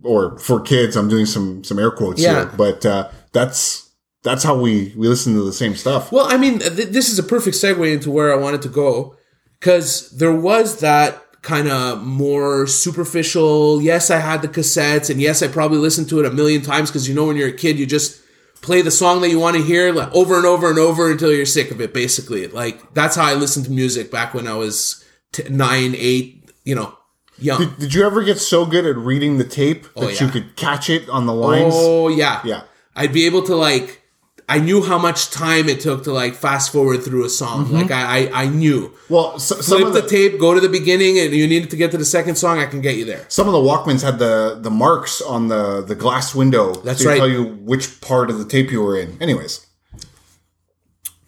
or 0.03 0.37
for 0.37 0.59
kids. 0.59 0.95
I'm 0.95 1.09
doing 1.09 1.25
some 1.25 1.63
some 1.63 1.79
air 1.79 1.89
quotes 1.91 2.21
Yeah. 2.21 2.33
here, 2.45 2.51
but 2.57 2.85
uh, 2.85 3.09
that's 3.31 3.89
that's 4.23 4.43
how 4.43 4.55
we 4.59 4.93
we 4.95 5.07
listen 5.07 5.33
to 5.35 5.43
the 5.43 5.53
same 5.53 5.75
stuff. 5.75 6.11
Well, 6.11 6.27
I 6.29 6.37
mean, 6.37 6.59
th- 6.59 6.89
this 6.89 7.09
is 7.09 7.17
a 7.17 7.23
perfect 7.23 7.55
segue 7.55 7.91
into 7.91 8.11
where 8.11 8.31
I 8.31 8.35
wanted 8.35 8.61
to 8.63 8.69
go 8.69 9.15
because 9.59 10.11
there 10.11 10.33
was 10.33 10.79
that 10.79 11.21
kind 11.41 11.67
of 11.67 12.03
more 12.03 12.65
superficial. 12.67 13.81
Yes, 13.81 14.09
I 14.09 14.17
had 14.17 14.41
the 14.41 14.47
cassettes, 14.47 15.09
and 15.09 15.21
yes, 15.21 15.41
I 15.43 15.47
probably 15.47 15.77
listened 15.77 16.09
to 16.09 16.19
it 16.19 16.25
a 16.25 16.31
million 16.31 16.61
times 16.61 16.89
because 16.89 17.07
you 17.07 17.15
know, 17.15 17.25
when 17.25 17.37
you're 17.37 17.49
a 17.49 17.53
kid, 17.53 17.77
you 17.79 17.85
just 17.85 18.21
play 18.61 18.81
the 18.81 18.91
song 18.91 19.21
that 19.21 19.29
you 19.29 19.39
want 19.39 19.55
to 19.55 19.61
hear 19.63 19.93
like, 19.93 20.11
over 20.13 20.37
and 20.37 20.45
over 20.45 20.69
and 20.69 20.79
over 20.79 21.11
until 21.11 21.31
you're 21.31 21.45
sick 21.45 21.69
of 21.71 21.79
it. 21.79 21.93
Basically, 21.93 22.47
like 22.47 22.93
that's 22.93 23.15
how 23.15 23.25
I 23.25 23.35
listened 23.35 23.65
to 23.65 23.71
music 23.71 24.11
back 24.11 24.33
when 24.33 24.47
I 24.47 24.55
was 24.55 25.05
t- 25.31 25.47
nine, 25.49 25.93
eight, 25.97 26.49
you 26.63 26.73
know, 26.73 26.97
young. 27.37 27.59
Did, 27.59 27.77
did 27.77 27.93
you 27.93 28.05
ever 28.05 28.23
get 28.23 28.39
so 28.39 28.65
good 28.65 28.85
at 28.85 28.97
reading 28.97 29.37
the 29.37 29.43
tape 29.43 29.85
oh, 29.95 30.01
that 30.01 30.07
Oh, 30.07 30.09
yeah. 30.09 30.23
you 30.23 30.29
could 30.29 30.55
catch 30.55 30.89
it 30.89 31.07
on 31.09 31.27
the 31.27 31.33
lines? 31.33 31.73
Oh 31.75 32.07
yeah, 32.07 32.41
Yeah. 32.43 32.63
I'd 32.95 33.13
be 33.13 33.25
able 33.25 33.43
to 33.43 33.55
like. 33.55 34.01
I 34.47 34.59
knew 34.59 34.83
how 34.83 34.99
much 34.99 35.31
time 35.31 35.67
it 35.69 35.79
took 35.79 36.03
to 36.03 36.13
like 36.13 36.35
fast 36.35 36.71
forward 36.71 37.03
through 37.03 37.25
a 37.25 37.29
song. 37.29 37.65
Mm-hmm. 37.65 37.75
Like 37.75 37.91
I, 37.91 38.27
I, 38.27 38.43
I 38.43 38.47
knew. 38.47 38.93
Well, 39.09 39.39
so, 39.39 39.55
some 39.55 39.79
flip 39.79 39.87
of 39.87 39.93
the, 39.95 40.01
the, 40.01 40.07
tape, 40.07 40.39
go 40.39 40.53
to 40.53 40.59
the 40.59 40.69
beginning, 40.69 41.17
and 41.17 41.33
you 41.33 41.47
needed 41.47 41.71
to 41.71 41.75
get 41.75 41.89
to 41.91 41.97
the 41.97 42.05
second 42.05 42.35
song. 42.35 42.59
I 42.59 42.67
can 42.67 42.81
get 42.81 42.95
you 42.95 43.05
there. 43.05 43.25
some 43.27 43.47
of 43.47 43.53
the 43.53 43.59
Walkmans 43.59 44.03
had 44.03 44.19
the 44.19 44.59
the 44.61 44.69
marks 44.69 45.21
on 45.21 45.47
the 45.47 45.81
the 45.81 45.95
glass 45.95 46.35
window. 46.35 46.75
That's 46.75 47.01
to 47.01 47.07
right. 47.09 47.17
Tell 47.17 47.27
you 47.29 47.43
which 47.71 48.01
part 48.01 48.29
of 48.29 48.37
the 48.37 48.45
tape 48.45 48.71
you 48.71 48.81
were 48.83 48.99
in. 48.99 49.17
Anyways, 49.21 49.65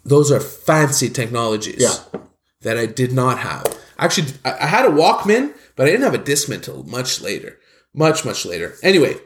Those 0.05 0.31
are 0.31 0.39
fancy 0.39 1.09
technologies 1.09 1.81
Yeah. 1.81 2.21
that 2.62 2.77
I 2.77 2.86
did 2.86 3.12
not 3.13 3.39
have. 3.39 3.65
Actually, 3.97 4.27
I 4.45 4.51
I 4.51 4.67
had 4.67 4.86
a 4.86 4.89
Walkman, 4.91 5.53
but 5.75 5.88
I 5.88 5.91
didn't 5.91 6.03
have 6.03 6.13
a 6.13 6.19
Discman 6.19 6.55
until 6.55 6.83
much 6.83 7.19
later, 7.21 7.57
much 7.93 8.24
much 8.25 8.45
later. 8.45 8.75
Anyway, 8.83 9.17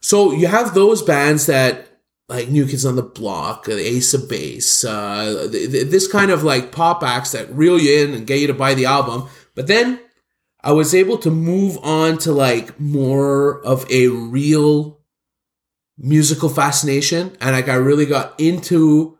so 0.00 0.32
you 0.32 0.46
have 0.46 0.74
those 0.74 1.02
bands 1.02 1.46
that 1.46 1.88
like 2.32 2.48
New 2.48 2.66
Kids 2.66 2.84
on 2.84 2.96
the 2.96 3.02
Block, 3.02 3.68
uh, 3.68 3.72
Ace 3.72 4.14
of 4.14 4.28
Base, 4.28 4.84
uh, 4.84 5.48
th- 5.50 5.70
th- 5.70 5.88
this 5.88 6.10
kind 6.10 6.30
of 6.30 6.42
like 6.42 6.72
pop 6.72 7.02
acts 7.02 7.32
that 7.32 7.52
reel 7.54 7.78
you 7.78 8.04
in 8.04 8.14
and 8.14 8.26
get 8.26 8.40
you 8.40 8.46
to 8.46 8.54
buy 8.54 8.74
the 8.74 8.86
album. 8.86 9.28
But 9.54 9.66
then 9.66 10.00
I 10.60 10.72
was 10.72 10.94
able 10.94 11.18
to 11.18 11.30
move 11.30 11.78
on 11.82 12.18
to 12.18 12.32
like 12.32 12.78
more 12.78 13.64
of 13.64 13.90
a 13.90 14.08
real 14.08 15.00
musical 15.98 16.48
fascination, 16.48 17.36
and 17.40 17.52
like 17.52 17.68
I 17.68 17.74
really 17.74 18.06
got 18.06 18.38
into 18.40 19.18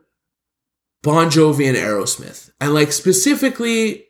Bon 1.03 1.29
Jovi 1.29 1.69
and 1.69 1.77
Aerosmith, 1.77 2.51
and 2.61 2.75
like 2.75 2.93
specifically 2.93 4.07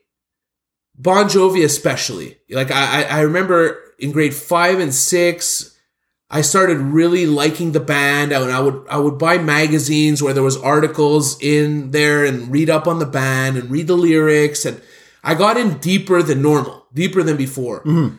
Bon 0.95 1.27
Jovi, 1.27 1.65
especially. 1.65 2.39
Like 2.51 2.71
I, 2.71 3.03
I 3.03 3.19
I 3.19 3.21
remember 3.23 3.79
in 3.99 4.13
grade 4.13 4.35
five 4.35 4.79
and 4.79 4.95
six, 4.95 5.72
I 6.35 6.41
started 6.41 6.79
really 6.79 7.27
liking 7.27 7.73
the 7.73 7.81
band, 7.81 8.33
and 8.33 8.51
I 8.51 8.59
would 8.59 8.87
I 8.89 8.97
would 8.97 9.19
buy 9.19 9.37
magazines 9.37 10.23
where 10.23 10.33
there 10.33 10.43
was 10.43 10.57
articles 10.57 11.41
in 11.43 11.91
there 11.91 12.25
and 12.25 12.51
read 12.51 12.71
up 12.71 12.87
on 12.87 12.99
the 12.99 13.07
band 13.07 13.59
and 13.59 13.71
read 13.71 13.87
the 13.87 13.97
lyrics, 13.97 14.65
and 14.65 14.81
I 15.23 15.35
got 15.35 15.59
in 15.59 15.77
deeper 15.77 16.23
than 16.23 16.41
normal, 16.41 16.87
deeper 16.95 17.23
than 17.23 17.37
before. 17.37 17.81
Mm-hmm. 17.85 18.17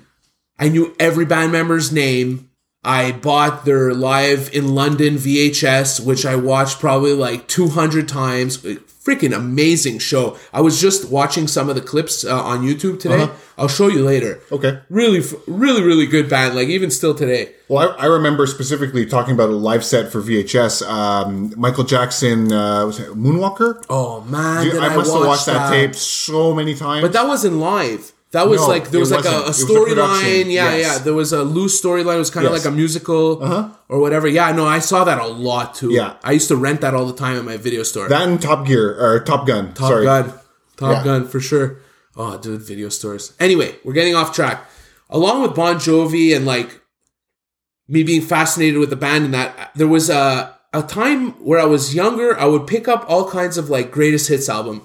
I 0.60 0.70
knew 0.70 0.96
every 1.00 1.26
band 1.26 1.52
member's 1.52 1.92
name. 1.92 2.52
I 2.86 3.14
bought 3.14 3.66
their 3.66 3.94
live 3.94 4.50
in 4.54 4.76
London 4.76 5.16
VHS, 5.16 6.06
which 6.06 6.26
I 6.26 6.36
watched 6.36 6.80
probably 6.80 7.14
like 7.14 7.48
200 7.48 8.08
times. 8.08 8.58
Freaking 8.58 9.36
amazing 9.36 10.00
show. 10.00 10.38
I 10.54 10.62
was 10.62 10.80
just 10.80 11.10
watching 11.10 11.46
some 11.50 11.68
of 11.68 11.76
the 11.76 11.82
clips 11.82 12.24
uh, 12.24 12.42
on 12.42 12.62
YouTube 12.62 13.02
today. 13.02 13.24
Uh-huh. 13.24 13.34
I'll 13.58 13.68
show 13.68 13.90
you 13.90 14.02
later. 14.02 14.40
Okay. 14.50 14.80
Really, 14.90 15.22
really, 15.46 15.84
really 15.84 16.06
good 16.06 16.30
band. 16.30 16.56
Like 16.56 16.70
even 16.70 16.90
still 16.90 17.14
today. 17.14 17.54
Well, 17.68 17.96
I, 17.98 18.04
I 18.04 18.06
remember 18.06 18.48
specifically 18.48 19.06
talking 19.06 19.34
about 19.34 19.50
a 19.50 19.56
live 19.56 19.84
set 19.84 20.10
for 20.10 20.22
VHS. 20.22 20.88
Um, 20.88 21.54
Michael 21.58 21.84
Jackson, 21.84 22.54
uh, 22.54 22.86
was 22.86 23.00
it 23.02 23.10
Moonwalker? 23.10 23.84
Oh 23.90 24.22
man, 24.22 24.72
I 24.80 24.96
must 24.96 25.12
have 25.12 25.20
watch 25.20 25.28
watched 25.28 25.46
that, 25.48 25.70
tape 25.70 25.96
so 25.96 26.54
many 26.54 26.74
times. 26.74 27.02
But 27.02 27.12
that 27.12 27.28
wasn't 27.28 27.58
live. 27.58 28.13
That 28.34 28.50
was 28.50 28.62
No, 28.62 28.68
like 28.68 28.90
there 28.90 29.00
was 29.00 29.12
like 29.12 29.26
a, 29.26 29.32
wasn't. 29.32 29.70
a 29.70 29.74
a 29.74 29.80
storyline. 29.80 30.46
Yeah, 30.52 30.76
Yes. 30.76 30.82
yeah. 30.82 30.98
There 31.04 31.14
was 31.14 31.34
a 31.34 31.44
loose 31.44 31.80
storyline. 31.80 32.16
It 32.16 32.20
was 32.20 32.32
kind 32.32 32.46
of 32.48 32.52
Yes. 32.52 32.62
Uh-huh. 32.62 32.70
like 32.70 32.74
a 32.74 32.76
musical 32.76 33.72
or 33.90 34.00
whatever. 34.00 34.28
Yeah, 34.28 34.52
no, 34.52 34.66
I 34.66 34.80
saw 34.80 35.04
that 35.04 35.20
a 35.22 35.28
lot 35.28 35.76
too. 35.76 35.92
Yeah. 35.94 36.16
I 36.24 36.32
used 36.32 36.48
to 36.48 36.56
rent 36.56 36.82
that 36.82 36.94
all 36.96 37.06
the 37.06 37.14
time 37.14 37.38
at 37.38 37.46
my 37.46 37.58
video 37.58 37.84
store. 37.84 38.10
that 38.10 38.28
and 38.28 38.42
Top 38.42 38.66
Gear 38.66 38.98
or 39.00 39.20
Top 39.20 39.46
Gun. 39.46 39.74
Top 39.74 39.88
sorry. 39.90 40.06
Gun, 40.06 40.34
Top 40.78 40.92
Yeah. 40.98 41.04
Gun 41.04 41.28
for 41.28 41.40
sure. 41.40 41.78
Oh, 42.18 42.38
dude, 42.38 42.62
video 42.62 42.90
stores. 42.90 43.34
Anyway, 43.40 43.76
we're 43.84 43.94
getting 43.94 44.16
off 44.16 44.34
track. 44.36 44.68
Along 45.10 45.42
with 45.44 45.54
Bon 45.56 45.76
Jovi 45.76 46.36
and 46.36 46.44
like 46.46 46.82
me 47.88 48.02
being 48.04 48.22
fascinated 48.22 48.80
with 48.80 48.90
the 48.90 48.96
band 48.96 49.26
and 49.26 49.34
that, 49.34 49.72
there 49.76 49.88
was 49.88 50.10
a 50.10 50.56
a 50.74 50.82
time 50.82 51.34
where 51.46 51.60
I 51.60 51.66
was 51.66 51.94
younger. 51.94 52.36
I 52.40 52.46
would 52.46 52.66
pick 52.66 52.88
up 52.88 53.06
all 53.08 53.30
kinds 53.30 53.58
of 53.60 53.70
like 53.70 53.92
greatest 53.92 54.28
hits 54.30 54.50
album, 54.50 54.82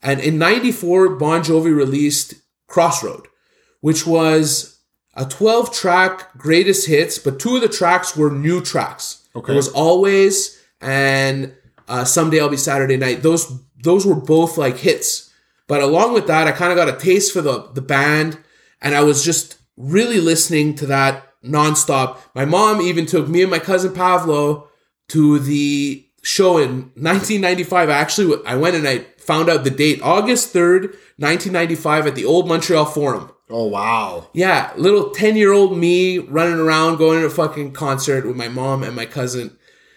and 0.00 0.20
in 0.20 0.38
'94, 0.38 1.08
Bon 1.16 1.42
Jovi 1.42 1.74
released 1.74 2.34
Crossroad, 2.72 3.28
which 3.82 4.06
was 4.06 4.80
a 5.14 5.26
12 5.26 5.72
track 5.72 6.36
greatest 6.38 6.86
hits, 6.88 7.18
but 7.18 7.38
two 7.38 7.56
of 7.56 7.62
the 7.62 7.68
tracks 7.68 8.16
were 8.16 8.30
new 8.30 8.62
tracks. 8.62 9.28
Okay. 9.36 9.52
It 9.52 9.56
was 9.56 9.68
Always 9.68 10.58
and 10.80 11.54
uh, 11.86 12.04
Someday 12.04 12.40
I'll 12.40 12.48
Be 12.48 12.56
Saturday 12.56 12.96
Night. 12.96 13.22
Those 13.22 13.60
those 13.82 14.06
were 14.06 14.14
both 14.14 14.56
like 14.56 14.78
hits. 14.78 15.30
But 15.68 15.82
along 15.82 16.14
with 16.14 16.26
that, 16.28 16.46
I 16.48 16.52
kind 16.52 16.72
of 16.72 16.76
got 16.76 16.88
a 16.88 16.98
taste 16.98 17.32
for 17.32 17.42
the 17.42 17.68
the 17.74 17.82
band, 17.82 18.38
and 18.80 18.94
I 18.94 19.02
was 19.02 19.22
just 19.22 19.58
really 19.76 20.20
listening 20.20 20.74
to 20.76 20.86
that 20.86 21.28
nonstop. 21.44 22.18
My 22.34 22.46
mom 22.46 22.80
even 22.80 23.04
took 23.04 23.28
me 23.28 23.42
and 23.42 23.50
my 23.50 23.58
cousin 23.58 23.92
Pavlo 23.92 24.68
to 25.08 25.38
the 25.38 26.06
show 26.22 26.58
in 26.58 26.92
1995. 26.94 27.90
Actually 27.90 28.46
I 28.46 28.56
went 28.56 28.76
and 28.76 28.86
I 28.86 28.98
found 29.18 29.48
out 29.48 29.64
the 29.64 29.70
date, 29.70 30.00
August 30.02 30.52
3rd, 30.54 30.94
1995, 31.18 32.06
at 32.08 32.14
the 32.14 32.24
Old 32.24 32.48
Montreal 32.48 32.84
Forum. 32.84 33.30
Oh 33.50 33.66
wow. 33.66 34.28
Yeah, 34.32 34.72
little 34.76 35.10
10 35.10 35.36
year 35.36 35.52
old 35.52 35.76
me 35.76 36.18
running 36.18 36.58
around 36.58 36.96
going 36.96 37.20
to 37.20 37.26
a 37.26 37.30
fucking 37.30 37.72
concert 37.72 38.24
with 38.26 38.36
my 38.36 38.48
mom 38.48 38.82
and 38.82 38.96
my 38.96 39.04
cousin. 39.04 39.56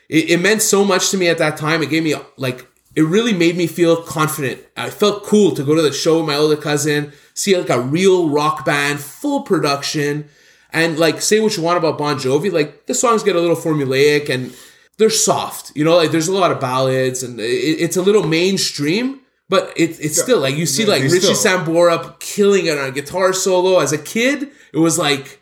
It, 0.09 0.29
it 0.29 0.41
meant 0.41 0.61
so 0.61 0.83
much 0.83 1.09
to 1.11 1.17
me 1.17 1.29
at 1.29 1.37
that 1.37 1.57
time. 1.57 1.81
It 1.81 1.89
gave 1.89 2.03
me, 2.03 2.15
like, 2.37 2.67
it 2.95 3.01
really 3.01 3.33
made 3.33 3.57
me 3.57 3.67
feel 3.67 4.01
confident. 4.03 4.61
I 4.77 4.89
felt 4.89 5.23
cool 5.23 5.51
to 5.55 5.63
go 5.63 5.73
to 5.73 5.81
the 5.81 5.91
show 5.91 6.17
with 6.17 6.27
my 6.27 6.35
older 6.35 6.57
cousin, 6.57 7.11
see 7.33 7.57
like 7.57 7.69
a 7.69 7.79
real 7.79 8.29
rock 8.29 8.65
band, 8.65 8.99
full 8.99 9.41
production, 9.41 10.29
and 10.71 10.99
like 10.99 11.21
say 11.21 11.39
what 11.39 11.55
you 11.57 11.63
want 11.63 11.77
about 11.77 11.97
Bon 11.97 12.17
Jovi. 12.17 12.51
Like, 12.51 12.85
the 12.87 12.93
songs 12.93 13.23
get 13.23 13.35
a 13.35 13.39
little 13.39 13.55
formulaic 13.55 14.29
and 14.29 14.53
they're 14.97 15.09
soft, 15.09 15.71
you 15.75 15.83
know, 15.83 15.95
like 15.95 16.11
there's 16.11 16.27
a 16.27 16.33
lot 16.33 16.51
of 16.51 16.59
ballads 16.59 17.21
and 17.23 17.39
it, 17.39 17.43
it's 17.43 17.97
a 17.97 18.01
little 18.01 18.23
mainstream. 18.25 19.21
But 19.47 19.73
it, 19.75 19.99
it's 19.99 20.19
still 20.19 20.39
like 20.39 20.55
you 20.55 20.65
see 20.65 20.83
Yeah, 20.83 20.89
like 20.89 21.03
Richie 21.03 21.33
still- 21.35 21.59
Sambora 21.59 22.19
killing 22.19 22.65
it 22.65 22.77
on 22.79 22.89
a 22.89 22.91
guitar 22.91 23.31
solo. 23.31 23.79
As 23.79 23.91
a 23.93 23.97
kid, 23.99 24.49
it 24.73 24.79
was 24.79 24.97
like 24.97 25.39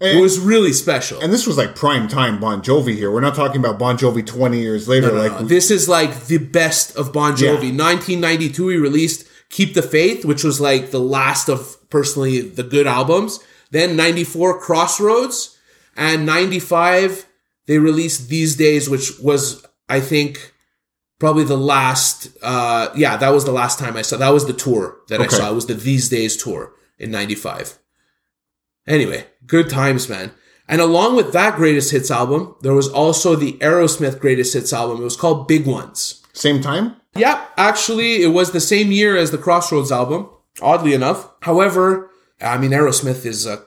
And, 0.00 0.18
it 0.18 0.22
was 0.22 0.38
really 0.40 0.72
special. 0.72 1.20
and 1.20 1.30
this 1.30 1.46
was 1.46 1.58
like 1.58 1.74
prime 1.76 2.08
time 2.08 2.40
Bon 2.40 2.62
Jovi 2.62 2.94
here. 2.94 3.10
We're 3.10 3.20
not 3.20 3.34
talking 3.34 3.58
about 3.60 3.78
Bon 3.78 3.98
Jovi 3.98 4.24
20 4.24 4.58
years 4.58 4.88
later. 4.88 5.12
like 5.12 5.32
Uh, 5.32 5.42
this 5.42 5.70
is 5.70 5.86
like 5.88 6.26
the 6.28 6.38
best 6.38 6.96
of 6.96 7.12
Bon 7.12 7.32
Jovi. 7.32 7.70
Yeah. 7.76 7.84
1992, 7.84 8.68
he 8.68 8.76
released 8.78 9.26
"Keep 9.50 9.74
the 9.74 9.82
Faith," 9.82 10.24
which 10.24 10.42
was 10.42 10.58
like 10.60 10.90
the 10.90 10.98
last 11.00 11.48
of 11.50 11.76
personally 11.90 12.40
the 12.40 12.62
good 12.62 12.86
albums. 12.86 13.38
Then 13.70 13.96
94, 13.96 14.60
"Crossroads," 14.60 15.58
and 15.94 16.24
95 16.24 17.26
they 17.66 17.78
released 17.78 18.28
"These 18.28 18.56
Days," 18.56 18.88
which 18.88 19.18
was 19.20 19.64
I 19.88 20.00
think 20.00 20.52
probably 21.18 21.44
the 21.44 21.56
last. 21.56 22.28
Uh, 22.42 22.88
yeah, 22.94 23.16
that 23.16 23.30
was 23.30 23.44
the 23.44 23.52
last 23.52 23.78
time 23.78 23.96
I 23.96 24.02
saw. 24.02 24.16
That 24.16 24.30
was 24.30 24.46
the 24.46 24.52
tour 24.52 24.98
that 25.08 25.20
I 25.20 25.28
saw. 25.28 25.50
It 25.50 25.54
was 25.54 25.66
the 25.66 25.74
"These 25.74 26.08
Days" 26.08 26.36
tour 26.36 26.72
in 26.98 27.10
95. 27.10 27.78
Anyway, 28.86 29.26
good 29.46 29.68
times, 29.70 30.08
man. 30.08 30.32
And 30.68 30.80
along 30.80 31.16
with 31.16 31.32
that 31.32 31.56
greatest 31.56 31.90
hits 31.90 32.10
album, 32.10 32.54
there 32.62 32.72
was 32.72 32.88
also 32.88 33.36
the 33.36 33.52
Aerosmith 33.54 34.18
greatest 34.18 34.54
hits 34.54 34.72
album. 34.72 35.00
It 35.00 35.04
was 35.04 35.16
called 35.16 35.48
Big 35.48 35.66
Ones. 35.66 36.22
same 36.32 36.60
time. 36.60 36.96
Yep, 37.16 37.50
actually, 37.56 38.22
it 38.22 38.28
was 38.28 38.50
the 38.50 38.60
same 38.60 38.90
year 38.90 39.16
as 39.16 39.30
the 39.30 39.38
Crossroads 39.38 39.92
album, 39.92 40.28
oddly 40.60 40.94
enough. 40.94 41.28
However, 41.42 42.10
I 42.40 42.58
mean, 42.58 42.72
Aerosmith 42.72 43.24
is 43.24 43.46
a 43.46 43.64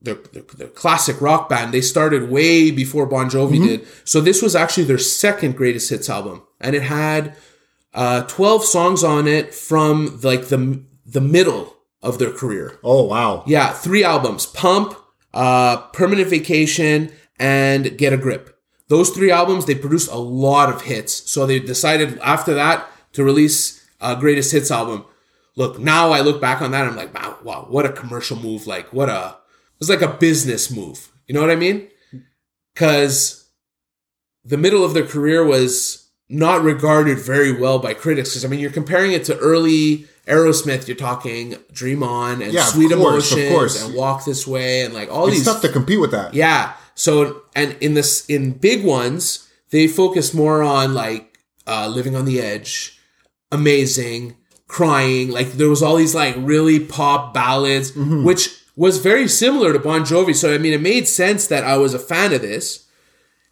they're, 0.00 0.18
they're 0.32 0.68
a 0.68 0.70
classic 0.70 1.20
rock 1.20 1.48
band. 1.48 1.74
They 1.74 1.80
started 1.80 2.30
way 2.30 2.70
before 2.70 3.06
Bon 3.06 3.28
Jovi 3.28 3.62
did. 3.62 3.86
So 4.04 4.20
this 4.20 4.42
was 4.42 4.54
actually 4.54 4.84
their 4.84 4.98
second 4.98 5.56
greatest 5.56 5.90
hits 5.90 6.08
album. 6.08 6.42
And 6.60 6.76
it 6.76 6.82
had 6.82 7.36
uh, 7.94 8.22
12 8.22 8.64
songs 8.64 9.02
on 9.02 9.26
it 9.26 9.54
from 9.54 10.20
like 10.22 10.46
the 10.46 10.84
the 11.04 11.20
middle 11.20 11.74
of 12.02 12.18
their 12.18 12.30
career. 12.30 12.78
Oh 12.84 13.04
wow. 13.04 13.42
Yeah, 13.46 13.72
three 13.72 14.04
albums: 14.04 14.46
Pump, 14.46 14.94
uh, 15.34 15.78
Permanent 15.88 16.28
Vacation, 16.28 17.10
and 17.38 17.96
Get 17.96 18.12
a 18.12 18.16
Grip. 18.16 18.56
Those 18.88 19.10
three 19.10 19.30
albums 19.30 19.66
they 19.66 19.74
produced 19.74 20.10
a 20.10 20.18
lot 20.18 20.72
of 20.72 20.82
hits. 20.82 21.30
So 21.30 21.46
they 21.46 21.58
decided 21.58 22.18
after 22.20 22.54
that 22.54 22.88
to 23.14 23.24
release 23.24 23.84
a 24.00 24.16
greatest 24.16 24.52
hits 24.52 24.70
album. 24.70 25.04
Look, 25.56 25.78
now 25.78 26.12
I 26.12 26.20
look 26.20 26.40
back 26.40 26.62
on 26.62 26.70
that, 26.70 26.86
I'm 26.86 26.94
like, 26.94 27.12
wow, 27.12 27.36
wow, 27.42 27.66
what 27.68 27.84
a 27.84 27.90
commercial 27.90 28.36
move! 28.36 28.68
Like, 28.68 28.92
what 28.92 29.08
a 29.08 29.38
was 29.78 29.88
like 29.88 30.02
a 30.02 30.08
business 30.08 30.70
move. 30.70 31.10
You 31.26 31.34
know 31.34 31.40
what 31.40 31.50
I 31.50 31.56
mean? 31.56 31.88
Because 32.74 33.48
the 34.44 34.56
middle 34.56 34.84
of 34.84 34.94
their 34.94 35.06
career 35.06 35.44
was 35.44 36.08
not 36.28 36.62
regarded 36.62 37.18
very 37.18 37.52
well 37.52 37.78
by 37.78 37.94
critics. 37.94 38.30
Because 38.30 38.44
I 38.44 38.48
mean, 38.48 38.60
you're 38.60 38.70
comparing 38.70 39.12
it 39.12 39.24
to 39.24 39.38
early 39.38 40.06
Aerosmith. 40.26 40.86
You're 40.86 40.96
talking 40.96 41.56
Dream 41.72 42.02
On 42.02 42.42
and 42.42 42.52
Yeah, 42.52 42.64
Sweet 42.64 42.90
course, 42.90 43.32
of 43.32 43.38
Emotions 43.38 43.48
course. 43.50 43.84
and 43.84 43.94
Walk 43.94 44.24
This 44.24 44.46
Way 44.46 44.82
and 44.82 44.94
like 44.94 45.10
all 45.10 45.26
It's 45.28 45.36
these. 45.38 45.44
tough 45.44 45.62
to 45.62 45.68
compete 45.68 46.00
with 46.00 46.10
that. 46.12 46.34
yeah. 46.34 46.74
So 46.94 47.42
and 47.54 47.76
in 47.80 47.94
this 47.94 48.26
in 48.26 48.52
big 48.52 48.84
ones, 48.84 49.48
they 49.70 49.86
focus 49.86 50.34
more 50.34 50.62
on 50.62 50.94
like 50.94 51.38
uh, 51.66 51.86
living 51.88 52.16
on 52.16 52.24
the 52.24 52.40
edge, 52.40 52.98
amazing, 53.52 54.36
crying. 54.66 55.30
Like 55.30 55.52
there 55.52 55.68
was 55.68 55.82
all 55.82 55.96
these 55.96 56.14
like 56.14 56.34
really 56.38 56.80
pop 56.80 57.32
ballads, 57.32 57.92
Mm-hmm. 57.92 58.24
which 58.24 58.57
was 58.78 58.98
very 58.98 59.26
similar 59.26 59.72
to 59.72 59.78
Bon 59.80 60.02
Jovi. 60.02 60.34
So 60.34 60.54
I 60.54 60.58
mean, 60.58 60.72
it 60.72 60.80
made 60.80 61.08
sense 61.08 61.48
that 61.48 61.64
I 61.64 61.76
was 61.76 61.94
a 61.94 61.98
fan 61.98 62.32
of 62.32 62.42
this. 62.42 62.86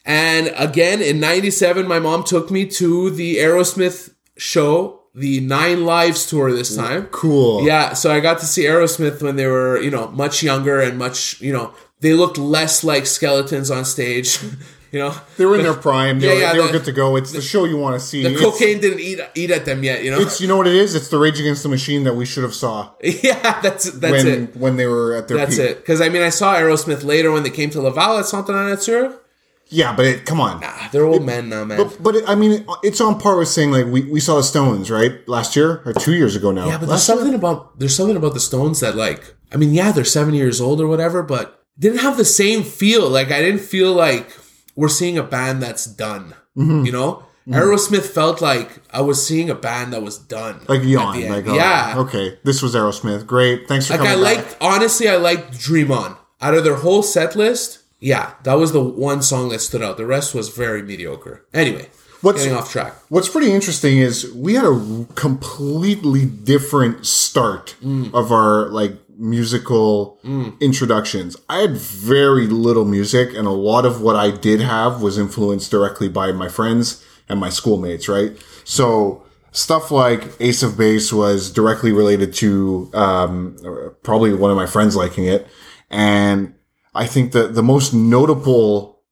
And 0.04 0.54
again, 0.56 1.02
in 1.02 1.18
'97, 1.18 1.86
my 1.86 1.98
mom 1.98 2.22
took 2.22 2.50
me 2.50 2.64
to 2.66 3.10
the 3.10 3.38
Aerosmith 3.38 4.14
show, 4.36 5.00
the 5.16 5.40
Nine 5.40 5.84
Lives 5.84 6.26
tour 6.26 6.52
this 6.52 6.76
time. 6.76 7.06
Cool. 7.06 7.66
Yeah, 7.66 7.94
so 7.94 8.12
I 8.12 8.20
got 8.20 8.38
to 8.38 8.46
see 8.46 8.62
Aerosmith 8.62 9.20
when 9.20 9.34
they 9.34 9.46
were, 9.46 9.80
you 9.80 9.90
know, 9.90 10.08
much 10.08 10.44
younger 10.44 10.80
and 10.80 10.96
much, 10.96 11.40
you 11.40 11.52
know, 11.52 11.74
they 12.00 12.12
looked 12.12 12.38
less 12.38 12.84
like 12.84 13.06
skeletons 13.06 13.70
on 13.70 13.84
stage. 13.84 14.38
you 14.96 15.02
know, 15.04 15.14
They 15.36 15.44
were 15.46 15.56
in 15.56 15.62
their 15.62 15.74
prime. 15.74 16.18
They, 16.20 16.26
Yeah, 16.28 16.34
were, 16.34 16.40
yeah, 16.40 16.52
they 16.54 16.60
were 16.60 16.72
good 16.76 16.84
to 16.86 16.92
go. 16.92 17.16
It's 17.16 17.32
the 17.32 17.42
show 17.42 17.64
you 17.72 17.76
want 17.76 17.94
to 18.00 18.00
see. 18.00 18.22
the 18.22 18.30
It's- 18.30 18.42
cocaine 18.44 18.80
didn't 18.80 19.00
eat 19.00 19.20
eat 19.34 19.50
at 19.50 19.64
them 19.68 19.80
yet. 19.84 20.02
You 20.04 20.10
know, 20.12 20.20
It's 20.20 20.40
you 20.40 20.48
know 20.48 20.56
what 20.56 20.66
it 20.66 20.74
is. 20.84 20.94
It's 20.98 21.08
the 21.08 21.18
Rage 21.18 21.38
Against 21.38 21.62
the 21.62 21.68
Machine 21.68 22.02
that 22.04 22.14
we 22.20 22.24
should 22.30 22.42
have 22.48 22.54
saw 22.54 22.76
yeah, 23.02 23.60
that's 23.60 23.84
that's 24.02 24.12
when 24.24 24.26
it. 24.26 24.56
when 24.56 24.76
they 24.76 24.86
were 24.86 25.14
at 25.18 25.28
their 25.28 25.36
That's 25.36 25.56
peak. 25.56 25.70
it. 25.70 25.76
Because 25.78 26.00
I 26.00 26.08
mean, 26.08 26.22
I 26.22 26.30
saw 26.30 26.56
Aerosmith 26.56 27.04
later 27.04 27.30
when 27.30 27.42
they 27.42 27.50
came 27.60 27.70
to 27.70 27.80
Laval 27.80 28.18
at 28.18 28.26
Santa 28.26 28.52
Ana 28.52 28.70
Natura. 28.70 29.08
Yeah, 29.68 29.96
but 29.96 30.04
it, 30.06 30.24
come 30.24 30.40
on. 30.40 30.60
nah, 30.60 30.88
they're 30.92 31.04
old 31.04 31.24
men 31.24 31.48
now, 31.48 31.64
man. 31.64 31.78
But, 31.78 32.00
but 32.00 32.14
it, 32.14 32.24
I 32.28 32.36
mean, 32.36 32.52
it, 32.52 32.66
it's 32.84 33.00
on 33.00 33.18
par 33.18 33.36
with 33.36 33.48
saying 33.48 33.72
like 33.72 33.86
we, 33.86 34.02
we 34.16 34.20
saw 34.20 34.36
the 34.36 34.44
Stones 34.44 34.90
right 34.92 35.14
last 35.26 35.56
year 35.56 35.82
or 35.84 35.92
two 35.92 36.14
years 36.14 36.36
ago 36.36 36.52
now. 36.52 36.66
Yeah, 36.66 36.78
but 36.78 36.86
there's 36.86 36.90
last 36.90 37.08
year? 37.08 37.16
something 37.18 37.34
about 37.34 37.76
there's 37.80 37.96
something 37.96 38.16
about 38.16 38.34
the 38.34 38.40
Stones 38.40 38.78
that 38.80 38.94
like 38.96 39.34
I 39.52 39.56
mean, 39.56 39.74
yeah, 39.74 39.90
they're 39.92 40.04
seven 40.04 40.34
years 40.34 40.60
old 40.60 40.80
or 40.80 40.86
whatever, 40.86 41.20
but 41.22 41.64
didn't 41.78 41.98
have 41.98 42.16
the 42.16 42.24
same 42.24 42.62
feel. 42.62 43.08
Like 43.10 43.32
I 43.32 43.40
didn't 43.42 43.60
feel 43.60 43.92
like 43.92 44.30
we're 44.76 44.88
seeing 44.88 45.18
a 45.18 45.22
band 45.22 45.62
that's 45.62 45.86
done. 45.86 46.34
Mm-hmm. 46.56 46.84
You 46.86 46.92
know, 46.92 47.24
Aerosmith 47.48 48.06
felt 48.06 48.40
like 48.40 48.80
I 48.90 49.00
was 49.00 49.24
seeing 49.26 49.50
a 49.50 49.54
band 49.54 49.92
that 49.92 50.02
was 50.02 50.18
done. 50.18 50.60
like 50.68 50.82
yawn. 50.84 51.20
Like 51.28 51.46
oh, 51.48 51.54
yeah, 51.54 51.94
okay, 51.98 52.38
this 52.44 52.62
was 52.62 52.74
Aerosmith. 52.74 53.26
Great, 53.26 53.68
thanks 53.68 53.86
for 53.86 53.94
like 53.94 54.00
I 54.00 54.06
coming 54.12 54.24
back. 54.24 54.36
liked 54.36 54.56
honestly, 54.60 55.08
I 55.08 55.16
liked 55.16 55.58
Dream 55.58 55.90
On 55.92 56.16
out 56.40 56.54
of 56.54 56.64
their 56.64 56.76
whole 56.76 57.02
set 57.02 57.36
list. 57.36 57.80
Yeah, 58.00 58.32
that 58.44 58.54
was 58.54 58.72
the 58.72 58.82
one 58.82 59.22
song 59.22 59.48
that 59.50 59.60
stood 59.60 59.82
out. 59.82 59.96
The 59.96 60.04
rest 60.06 60.34
was 60.34 60.48
very 60.50 60.82
mediocre. 60.82 61.44
Anyway, 61.54 61.88
What's- 62.20 62.42
getting 62.42 62.56
off 62.58 62.70
track. 62.70 62.94
What's 63.08 63.28
pretty 63.28 63.52
interesting 63.52 63.98
is 63.98 64.32
we 64.34 64.54
had 64.54 64.64
a 64.66 65.06
completely 65.14 66.26
different 66.26 67.06
start 67.06 67.76
Mm. 67.82 68.12
of 68.12 68.32
our 68.32 68.68
like 68.68 68.96
musical 69.18 70.18
introductions. 70.60 71.36
I 71.48 71.58
had 71.58 71.72
very 71.72 72.46
little 72.46 72.84
music, 72.84 73.34
and 73.34 73.46
a 73.46 73.50
lot 73.50 73.84
of 73.84 74.00
what 74.00 74.16
I 74.16 74.30
did 74.30 74.60
have 74.60 75.02
was 75.02 75.18
influenced 75.18 75.70
directly 75.70 76.08
by 76.08 76.32
my 76.32 76.48
friends 76.48 77.04
and 77.28 77.40
my 77.40 77.48
schoolmates, 77.48 78.08
right? 78.08 78.36
So 78.64 79.24
stuff 79.52 79.90
like 79.90 80.32
Ace 80.40 80.62
of 80.62 80.76
Base 80.76 81.12
was 81.12 81.50
directly 81.50 81.92
related 81.92 82.34
to 82.34 82.90
um, 82.94 83.56
probably 84.02 84.34
one 84.34 84.50
of 84.50 84.56
my 84.56 84.66
friends 84.66 84.96
liking 84.96 85.26
it, 85.26 85.46
and 85.90 86.54
I 86.94 87.06
think 87.06 87.32
that 87.32 87.54
the 87.54 87.62
most 87.62 87.92
notable 87.92 89.02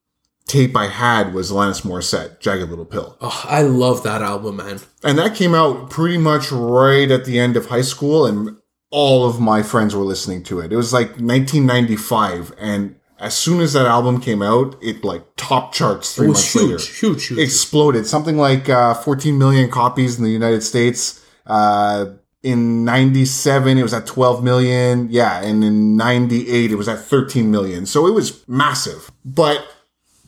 tape 0.46 0.76
I 0.76 0.88
had 0.88 1.32
was 1.32 1.50
Alanis 1.50 1.82
Morissette, 1.82 2.40
Jagged 2.40 2.68
Little 2.68 2.84
Pill. 2.84 3.16
Oh, 3.20 3.44
I 3.49 3.62
love 3.62 4.02
that 4.02 4.20
album, 4.20 4.56
man. 4.56 4.80
And 5.02 5.18
that 5.18 5.34
came 5.34 5.54
out 5.54 5.88
pretty 5.88 6.18
much 6.18 6.52
right 6.52 7.11
at 7.11 7.25
the 7.25 7.38
end 7.38 7.56
of 7.56 7.66
high 7.66 7.82
school, 7.82 8.26
and 8.26 8.56
all 8.94 9.26
of 9.26 9.40
my 9.40 9.60
friends 9.60 9.92
were 9.92 10.04
listening 10.04 10.40
to 10.44 10.60
it. 10.60 10.72
It 10.72 10.76
was 10.76 10.92
like 10.92 11.08
1995, 11.18 12.54
and 12.60 12.94
as 13.18 13.36
soon 13.36 13.60
as 13.60 13.72
that 13.72 13.86
album 13.86 14.20
came 14.20 14.40
out, 14.40 14.76
it 14.80 15.02
like 15.02 15.24
top 15.34 15.72
charts 15.72 16.14
three 16.14 16.28
months 16.28 16.52
huge, 16.52 16.62
later. 16.62 16.78
huge, 16.78 17.26
huge. 17.26 17.38
Exploded. 17.40 18.06
Something 18.06 18.36
like 18.36 18.68
uh, 18.68 18.94
14 18.94 19.36
million 19.36 19.68
copies 19.68 20.16
in 20.16 20.22
the 20.22 20.30
United 20.30 20.62
States. 20.62 21.26
Uh, 21.44 22.12
in 22.44 22.84
97, 22.84 23.78
it 23.78 23.82
was 23.82 23.94
at 23.94 24.06
12 24.06 24.44
million. 24.44 25.08
Yeah. 25.10 25.42
And 25.42 25.64
in 25.64 25.96
98, 25.96 26.70
it 26.70 26.76
was 26.76 26.88
at 26.88 27.00
13 27.00 27.50
million. 27.50 27.86
So 27.86 28.06
it 28.06 28.12
was 28.12 28.46
massive. 28.46 29.10
But 29.24 29.66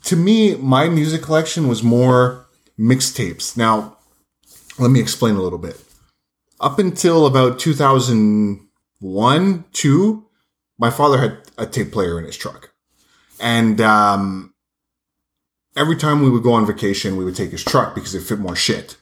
to 0.04 0.16
me, 0.16 0.56
my 0.56 0.88
music 0.88 1.22
collection 1.22 1.68
was 1.68 1.84
more 1.84 2.46
mixtapes. 2.76 3.56
Now, 3.56 3.96
let 4.76 4.90
me 4.90 4.98
explain 4.98 5.36
a 5.36 5.42
little 5.42 5.58
bit. 5.58 5.85
Up 6.60 6.78
until 6.78 7.26
about 7.26 7.58
2001, 7.58 9.64
2, 9.72 10.26
my 10.78 10.90
father 10.90 11.18
had 11.18 11.38
a 11.58 11.66
tape 11.66 11.92
player 11.92 12.18
in 12.18 12.24
his 12.24 12.36
truck. 12.36 12.72
And 13.40 13.80
um, 13.80 14.54
every 15.76 15.96
time 15.96 16.22
we 16.22 16.30
would 16.30 16.42
go 16.42 16.54
on 16.54 16.66
vacation, 16.66 17.16
we 17.16 17.24
would 17.24 17.36
take 17.36 17.50
his 17.50 17.64
truck 17.64 17.94
because 17.94 18.14
it 18.14 18.22
fit 18.22 18.38
more 18.38 18.56
shit. 18.56 18.96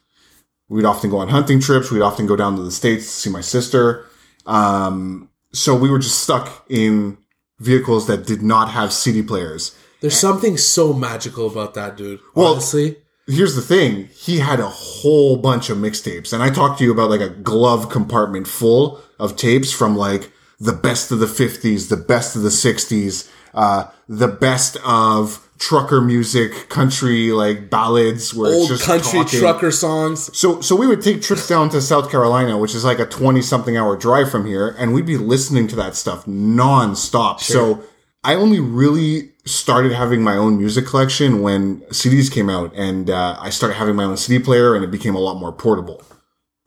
We'd 0.69 0.85
often 0.85 1.11
go 1.11 1.19
on 1.19 1.29
hunting 1.29 1.61
trips. 1.61 1.91
We'd 1.91 2.03
often 2.03 2.27
go 2.27 2.37
down 2.37 2.57
to 2.57 2.63
the 2.63 2.71
States 2.73 3.05
to 3.05 3.11
see 3.13 3.31
my 3.31 3.41
sister. 3.43 4.07
Um, 4.47 5.29
so 5.53 5.77
we 5.77 5.91
were 5.91 5.99
just 6.01 6.23
stuck 6.23 6.65
in 6.69 7.19
vehicles 7.61 8.09
that 8.09 8.27
did 8.27 8.43
not 8.43 8.71
have 8.71 8.93
CD 8.93 9.23
players. 9.23 9.77
There's 10.01 10.19
something 10.19 10.57
so 10.57 10.93
magical 10.93 11.47
about 11.47 11.75
that, 11.75 11.97
dude. 11.97 12.19
Well- 12.35 12.53
Honestly. 12.53 12.97
Here's 13.27 13.55
the 13.55 13.63
thing 13.63 14.09
he 14.13 14.39
had 14.39 14.61
a 14.61 14.69
whole 14.69 15.37
bunch 15.37 15.71
of 15.71 15.79
mixtapes 15.79 16.33
and 16.33 16.43
i 16.43 16.51
talked 16.51 16.79
to 16.79 16.85
you 16.85 16.93
about 16.93 17.11
like 17.11 17.21
a 17.21 17.29
glove 17.29 17.89
compartment 17.91 18.47
full 18.47 19.01
of 19.19 19.37
tapes 19.37 19.73
from 19.73 19.97
like 19.97 20.31
the 20.61 20.73
best 20.73 21.11
of 21.11 21.19
the 21.19 21.27
50s 21.27 21.89
the 21.89 21.97
best 21.97 22.37
of 22.37 22.43
the 22.43 22.49
60s 22.51 23.31
uh 23.55 23.85
the 24.09 24.29
best 24.29 24.77
of 24.85 25.41
trucker 25.59 26.01
music 26.01 26.69
country 26.69 27.31
like 27.31 27.71
ballads 27.71 28.35
where 28.35 28.53
Old 28.53 28.71
it's 28.71 28.85
just 28.85 28.85
country 28.85 29.21
talking. 29.21 29.41
trucker 29.41 29.71
songs. 29.71 30.37
so 30.37 30.61
so 30.61 30.77
we 30.77 30.87
would 30.87 31.01
take 31.01 31.23
trips 31.23 31.49
down 31.49 31.71
to 31.71 31.81
south 31.81 32.11
carolina 32.11 32.59
which 32.59 32.75
is 32.75 32.85
like 32.85 32.99
a 32.99 33.07
20 33.07 33.41
something 33.41 33.77
hour 33.77 33.97
drive 33.97 34.31
from 34.31 34.45
here 34.47 34.75
and 34.79 34.93
we'd 34.93 35.07
be 35.07 35.17
listening 35.17 35.67
to 35.69 35.77
that 35.77 35.95
stuff 35.95 36.27
non-stop 36.27 37.41
so 37.41 37.83
i 38.25 38.35
only 38.35 38.61
really 38.61 39.31
started 39.45 39.93
having 39.93 40.23
my 40.23 40.37
own 40.37 40.59
music 40.59 40.87
collection 40.87 41.43
when 41.43 41.81
CDs 41.87 42.33
came 42.33 42.49
out, 42.49 42.73
and 42.75 43.11
uh, 43.11 43.37
I 43.39 43.51
started 43.51 43.75
having 43.75 43.97
my 43.97 44.05
own 44.05 44.17
CD 44.17 44.43
player, 44.43 44.75
and 44.75 44.85
it 44.85 44.91
became 44.91 45.15
a 45.15 45.21
lot 45.21 45.39
more 45.39 45.53
portable. 45.53 46.03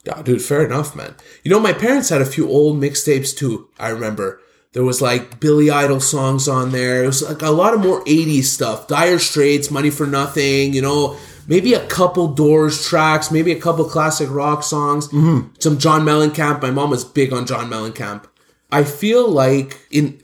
Yeah, 0.05 0.21
dude, 0.21 0.41
fair 0.41 0.65
enough, 0.65 0.95
man. 0.95 1.15
You 1.43 1.51
know, 1.51 1.59
my 1.59 1.73
parents 1.73 2.09
had 2.09 2.21
a 2.21 2.25
few 2.25 2.47
old 2.47 2.79
mixtapes 2.79 3.35
too. 3.35 3.69
I 3.77 3.89
remember 3.89 4.39
there 4.73 4.83
was 4.83 5.01
like 5.01 5.39
Billy 5.39 5.69
Idol 5.69 5.99
songs 5.99 6.47
on 6.47 6.71
there. 6.71 7.03
It 7.03 7.07
was 7.07 7.21
like 7.23 7.41
a 7.41 7.49
lot 7.49 7.73
of 7.73 7.81
more 7.81 8.03
'80s 8.05 8.45
stuff. 8.45 8.87
Dire 8.87 9.19
Straits, 9.19 9.69
Money 9.69 9.89
for 9.89 10.07
Nothing. 10.07 10.73
You 10.73 10.81
know, 10.81 11.17
maybe 11.47 11.73
a 11.73 11.85
couple 11.87 12.27
Doors 12.27 12.85
tracks, 12.87 13.31
maybe 13.31 13.51
a 13.51 13.59
couple 13.59 13.83
classic 13.85 14.29
rock 14.29 14.63
songs. 14.63 15.09
Some 15.59 15.77
John 15.77 16.05
Mellencamp. 16.05 16.61
My 16.61 16.71
mom 16.71 16.91
was 16.91 17.03
big 17.03 17.33
on 17.33 17.45
John 17.45 17.69
Mellencamp. 17.69 18.25
I 18.71 18.83
feel 18.83 19.29
like 19.29 19.79
in 19.91 20.21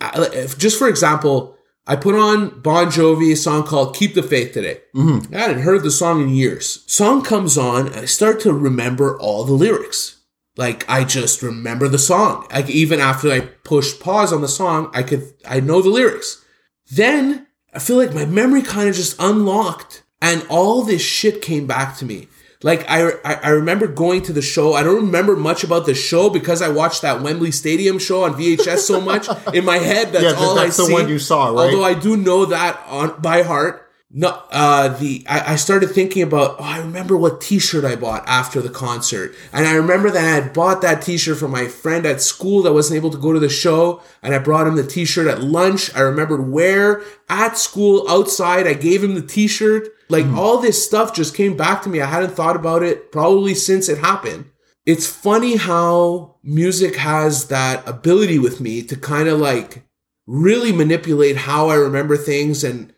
just 0.57 0.77
for 0.77 0.87
example, 0.87 1.57
I 1.85 1.97
put 1.97 2.15
on 2.15 2.61
Bon 2.61 2.87
Jovi 2.87 3.33
a 3.33 3.35
song 3.35 3.63
called 3.63 3.95
"Keep 3.95 4.15
the 4.15 4.23
Faith" 4.23 4.53
today. 4.53 4.81
Mm-hmm. 4.95 5.35
I 5.35 5.39
hadn't 5.39 5.63
heard 5.63 5.83
the 5.83 5.91
song 5.91 6.21
in 6.21 6.29
years. 6.29 6.83
Song 6.87 7.23
comes 7.23 7.57
on, 7.57 7.87
and 7.87 7.95
I 7.97 8.05
start 8.05 8.39
to 8.41 8.53
remember 8.53 9.19
all 9.19 9.43
the 9.43 9.53
lyrics. 9.53 10.21
Like 10.55 10.87
I 10.87 11.03
just 11.03 11.41
remember 11.41 11.87
the 11.87 11.97
song. 11.97 12.47
Like 12.51 12.69
even 12.69 12.99
after 12.99 13.31
I 13.31 13.41
pushed 13.41 13.99
pause 13.99 14.31
on 14.31 14.41
the 14.41 14.47
song, 14.47 14.91
I 14.93 15.03
could 15.03 15.33
I 15.45 15.59
know 15.59 15.81
the 15.81 15.89
lyrics. 15.89 16.43
Then 16.89 17.47
I 17.73 17.79
feel 17.79 17.97
like 17.97 18.13
my 18.13 18.25
memory 18.25 18.61
kind 18.61 18.87
of 18.87 18.95
just 18.95 19.15
unlocked, 19.19 20.03
and 20.21 20.45
all 20.49 20.83
this 20.83 21.01
shit 21.01 21.41
came 21.41 21.67
back 21.67 21.97
to 21.97 22.05
me. 22.05 22.27
Like 22.63 22.89
I, 22.89 23.10
I 23.26 23.34
I 23.43 23.49
remember 23.49 23.88
going 23.88 24.21
to 24.23 24.34
the 24.34 24.41
show. 24.41 24.73
I 24.73 24.84
don't 24.84 24.95
remember 25.06 25.36
much 25.36 25.63
about 25.63 25.86
the 25.86 25.93
show 25.93 26.30
because 26.30 26.62
I 26.62 26.69
watched 26.69 27.02
that 27.02 27.21
Wembley 27.21 27.52
Stadium 27.52 27.99
show 27.99 28.23
on 28.23 28.34
VHS 28.36 28.80
so 28.80 29.02
much 29.02 29.28
in 29.54 29.65
my 29.65 29.78
head. 29.78 30.13
That's 30.13 30.23
Yeah, 30.23 30.34
all 30.45 30.56
that's 30.56 30.80
I 30.80 30.84
the 30.84 30.88
see. 30.88 30.93
one 30.93 31.10
you 31.10 31.19
saw, 31.19 31.47
right? 31.47 31.65
Although 31.65 31.84
I 31.84 31.93
do 31.93 32.15
know 32.17 32.45
that 32.45 32.82
on 32.88 33.19
by 33.21 33.41
heart. 33.43 33.82
No, 34.15 34.43
uh, 34.52 34.89
the 34.89 35.26
I, 35.28 35.54
I 35.54 35.56
started 35.56 35.89
thinking 35.89 36.21
about. 36.21 36.58
Oh, 36.60 36.63
I 36.63 36.78
remember 36.78 37.17
what 37.17 37.41
T-shirt 37.41 37.84
I 37.84 37.95
bought 37.95 38.23
after 38.28 38.62
the 38.62 38.69
concert, 38.69 39.34
and 39.52 39.65
I 39.65 39.73
remember 39.73 40.12
that 40.12 40.23
I 40.23 40.43
had 40.43 40.54
bought 40.54 40.84
that 40.84 41.02
T-shirt 41.02 41.39
for 41.39 41.47
my 41.47 41.67
friend 41.67 42.06
at 42.06 42.21
school 42.21 42.62
that 42.62 42.73
wasn't 42.73 42.97
able 42.97 43.10
to 43.10 43.17
go 43.17 43.34
to 43.34 43.39
the 43.39 43.49
show, 43.49 44.04
and 44.21 44.36
I 44.36 44.38
brought 44.38 44.67
him 44.67 44.76
the 44.76 44.86
T-shirt 44.86 45.26
at 45.26 45.41
lunch. 45.41 45.93
I 45.95 46.02
remembered 46.02 46.47
where 46.47 47.02
at 47.28 47.58
school 47.58 48.08
outside 48.08 48.67
I 48.67 48.76
gave 48.76 49.04
him 49.04 49.15
the 49.15 49.26
T-shirt. 49.26 49.89
Like 50.10 50.28
all 50.28 50.60
this 50.60 50.86
stuff 50.86 51.15
just 51.15 51.34
came 51.34 51.58
back 51.58 51.82
to 51.82 51.89
me. 51.89 51.99
I 51.99 52.06
hadn't 52.06 52.36
thought 52.36 52.56
about 52.56 52.84
it 52.84 53.12
probably 53.12 53.56
since 53.56 53.89
it 53.89 53.97
happened. 53.97 54.45
It's 54.86 55.08
funny 55.08 55.56
how 55.56 56.36
music 56.43 56.97
has 56.97 57.47
that 57.47 57.88
ability 57.88 58.38
with 58.38 58.62
me 58.62 58.84
to 58.84 58.95
kind 58.95 59.28
of 59.28 59.39
like 59.39 59.84
really 60.28 60.71
manipulate 60.71 61.36
how 61.36 61.69
I 61.69 61.76
remember 61.76 62.15
things 62.15 62.63
and 62.63 62.93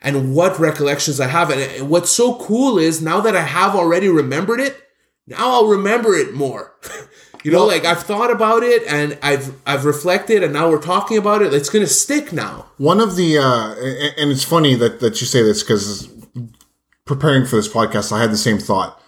and 0.00 0.34
what 0.34 0.58
recollections 0.58 1.20
I 1.20 1.28
have. 1.28 1.50
And 1.50 1.88
what's 1.88 2.10
so 2.10 2.34
cool 2.36 2.78
is 2.78 3.02
now 3.02 3.20
that 3.20 3.36
I 3.36 3.42
have 3.42 3.74
already 3.74 4.08
remembered 4.08 4.60
it, 4.60 4.82
now 5.26 5.50
I'll 5.50 5.66
remember 5.66 6.14
it 6.14 6.34
more. 6.34 6.74
you 7.44 7.50
know, 7.50 7.64
like 7.64 7.84
I've 7.84 8.02
thought 8.02 8.30
about 8.30 8.62
it 8.62 8.82
and 8.88 9.18
I've 9.22 9.54
I've 9.66 9.84
reflected 9.84 10.42
and 10.42 10.52
now 10.52 10.70
we're 10.70 10.80
talking 10.80 11.16
about 11.16 11.42
it. 11.42 11.52
It's 11.52 11.70
gonna 11.70 11.86
stick 11.86 12.32
now. 12.32 12.66
One 12.78 13.00
of 13.00 13.16
the, 13.16 13.38
uh, 13.38 13.74
and 14.20 14.30
it's 14.30 14.44
funny 14.44 14.74
that, 14.76 15.00
that 15.00 15.20
you 15.20 15.26
say 15.26 15.42
this 15.42 15.62
because 15.62 16.08
preparing 17.04 17.46
for 17.46 17.56
this 17.56 17.68
podcast, 17.68 18.12
I 18.12 18.20
had 18.20 18.30
the 18.30 18.36
same 18.36 18.58
thought. 18.58 19.00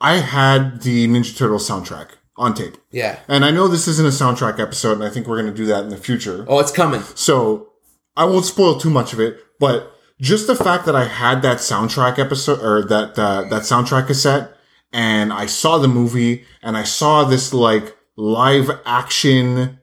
I 0.00 0.16
had 0.16 0.82
the 0.82 1.06
Ninja 1.06 1.36
Turtles 1.36 1.68
soundtrack 1.68 2.08
on 2.36 2.54
tape. 2.54 2.76
Yeah. 2.90 3.20
And 3.28 3.44
I 3.44 3.50
know 3.52 3.68
this 3.68 3.86
isn't 3.86 4.06
a 4.06 4.10
soundtrack 4.10 4.58
episode, 4.58 4.94
and 4.94 5.04
I 5.04 5.10
think 5.10 5.28
we're 5.28 5.40
going 5.40 5.54
to 5.54 5.56
do 5.56 5.66
that 5.66 5.84
in 5.84 5.90
the 5.90 5.96
future. 5.96 6.44
Oh, 6.48 6.58
it's 6.58 6.72
coming. 6.72 7.02
So 7.14 7.68
I 8.16 8.24
won't 8.24 8.44
spoil 8.44 8.78
too 8.78 8.90
much 8.90 9.12
of 9.12 9.20
it, 9.20 9.38
but 9.60 9.91
just 10.22 10.46
the 10.46 10.54
fact 10.56 10.86
that 10.86 10.96
I 10.96 11.04
had 11.04 11.42
that 11.42 11.58
soundtrack 11.58 12.18
episode 12.18 12.60
or 12.62 12.82
that 12.86 13.18
uh, 13.18 13.42
that 13.50 13.62
soundtrack 13.62 14.06
cassette, 14.06 14.56
and 14.92 15.32
I 15.32 15.44
saw 15.46 15.76
the 15.78 15.88
movie, 15.88 16.44
and 16.62 16.76
I 16.76 16.84
saw 16.84 17.24
this 17.24 17.52
like 17.52 17.94
live 18.16 18.70
action 18.86 19.78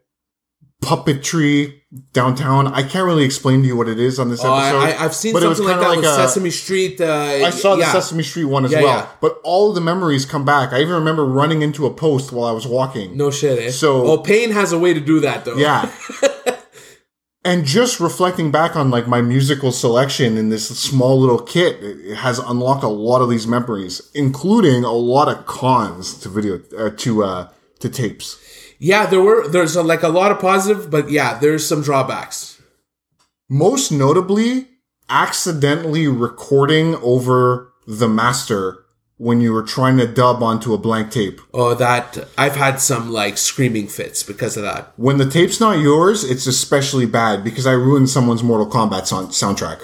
puppetry 0.81 1.75
downtown. 2.13 2.67
I 2.67 2.83
can't 2.83 3.05
really 3.05 3.25
explain 3.25 3.61
to 3.63 3.67
you 3.67 3.75
what 3.75 3.89
it 3.89 3.99
is 3.99 4.17
on 4.19 4.29
this 4.29 4.43
Oh, 4.43 4.55
episode. 4.55 4.77
I, 4.79 5.03
I've 5.03 5.13
seen 5.15 5.33
but 5.33 5.43
it 5.43 5.47
was 5.47 5.57
something 5.57 5.75
like 5.75 5.85
that 5.87 5.97
with 5.97 6.05
a- 6.05 6.15
Sesame 6.15 6.51
Street. 6.51 7.01
Uh, 7.01 7.11
I 7.11 7.49
saw 7.49 7.75
the. 7.75 7.83
Sesame 7.85 8.23
Street 8.23 8.45
one 8.45 8.63
as 8.63 8.71
Yeah, 8.71 8.83
well, 8.83 8.97
yeah. 8.99 9.07
but 9.19 9.39
all 9.43 9.69
of 9.69 9.75
the 9.75 9.81
memories 9.81 10.25
come 10.25 10.45
back. 10.45 10.71
I 10.71 10.79
even 10.79 10.93
remember 10.93 11.25
running 11.25 11.61
into 11.63 11.85
a 11.85 11.93
post 11.93 12.31
while 12.31 12.47
I 12.47 12.51
was 12.53 12.65
walking. 12.65 13.17
No 13.17 13.29
shit. 13.31 13.59
Eh? 13.59 13.71
So- 13.71 14.05
oh, 14.07 14.17
pain 14.19 14.51
has 14.51 14.71
a 14.71 14.79
way 14.79 14.93
to 14.93 14.99
do 15.01 15.19
that 15.21 15.43
though. 15.45 15.57
Yeah. 15.57 15.91
and 17.43 17.65
just 17.65 17.99
reflecting 17.99 18.51
back 18.51 18.75
on 18.75 18.91
like 18.91 19.07
my 19.07 19.21
musical 19.21 19.71
selection 19.71 20.37
in 20.37 20.49
this 20.49 20.67
small 20.77 21.19
little 21.19 21.41
kit, 21.41 21.77
it 21.81 22.15
has 22.15 22.39
unlocked 22.39 22.83
a 22.83 22.89
lot 22.89 23.21
of 23.21 23.29
these 23.29 23.47
memories, 23.47 24.09
including 24.13 24.83
a 24.83 24.91
lot 24.91 25.27
of 25.27 25.45
cons 25.45 26.17
to 26.19 26.29
video 26.29 26.61
uh, 26.77 26.89
to 26.97 27.23
uh 27.23 27.49
to 27.79 27.89
tapes. 27.89 28.37
Yeah, 28.77 29.05
there 29.05 29.21
were 29.21 29.47
there's 29.47 29.75
a, 29.75 29.83
like 29.83 30.03
a 30.03 30.09
lot 30.09 30.31
of 30.31 30.39
positive, 30.39 30.89
but 30.89 31.09
yeah, 31.09 31.37
there's 31.39 31.67
some 31.67 31.81
drawbacks. 31.81 32.61
Most 33.49 33.91
notably, 33.91 34.67
accidentally 35.09 36.07
recording 36.07 36.95
over 36.95 37.73
the 37.87 38.07
master 38.07 38.85
when 39.19 39.41
you 39.41 39.51
were 39.51 39.61
trying 39.63 39.97
to 39.97 40.07
dub 40.07 40.41
onto 40.41 40.73
a 40.73 40.77
blank 40.77 41.11
tape. 41.11 41.41
Oh, 41.53 41.73
that 41.75 42.17
I've 42.37 42.55
had 42.55 42.79
some 42.79 43.11
like 43.11 43.37
screaming 43.37 43.87
fits 43.87 44.23
because 44.23 44.55
of 44.57 44.63
that. 44.63 44.93
When 44.95 45.17
the 45.17 45.29
tape's 45.29 45.59
not 45.59 45.79
yours, 45.79 46.23
it's 46.23 46.47
especially 46.47 47.05
bad 47.05 47.43
because 47.43 47.67
I 47.67 47.73
ruined 47.73 48.09
someone's 48.09 48.43
Mortal 48.43 48.67
Kombat 48.69 49.05
son- 49.07 49.27
soundtrack. 49.27 49.81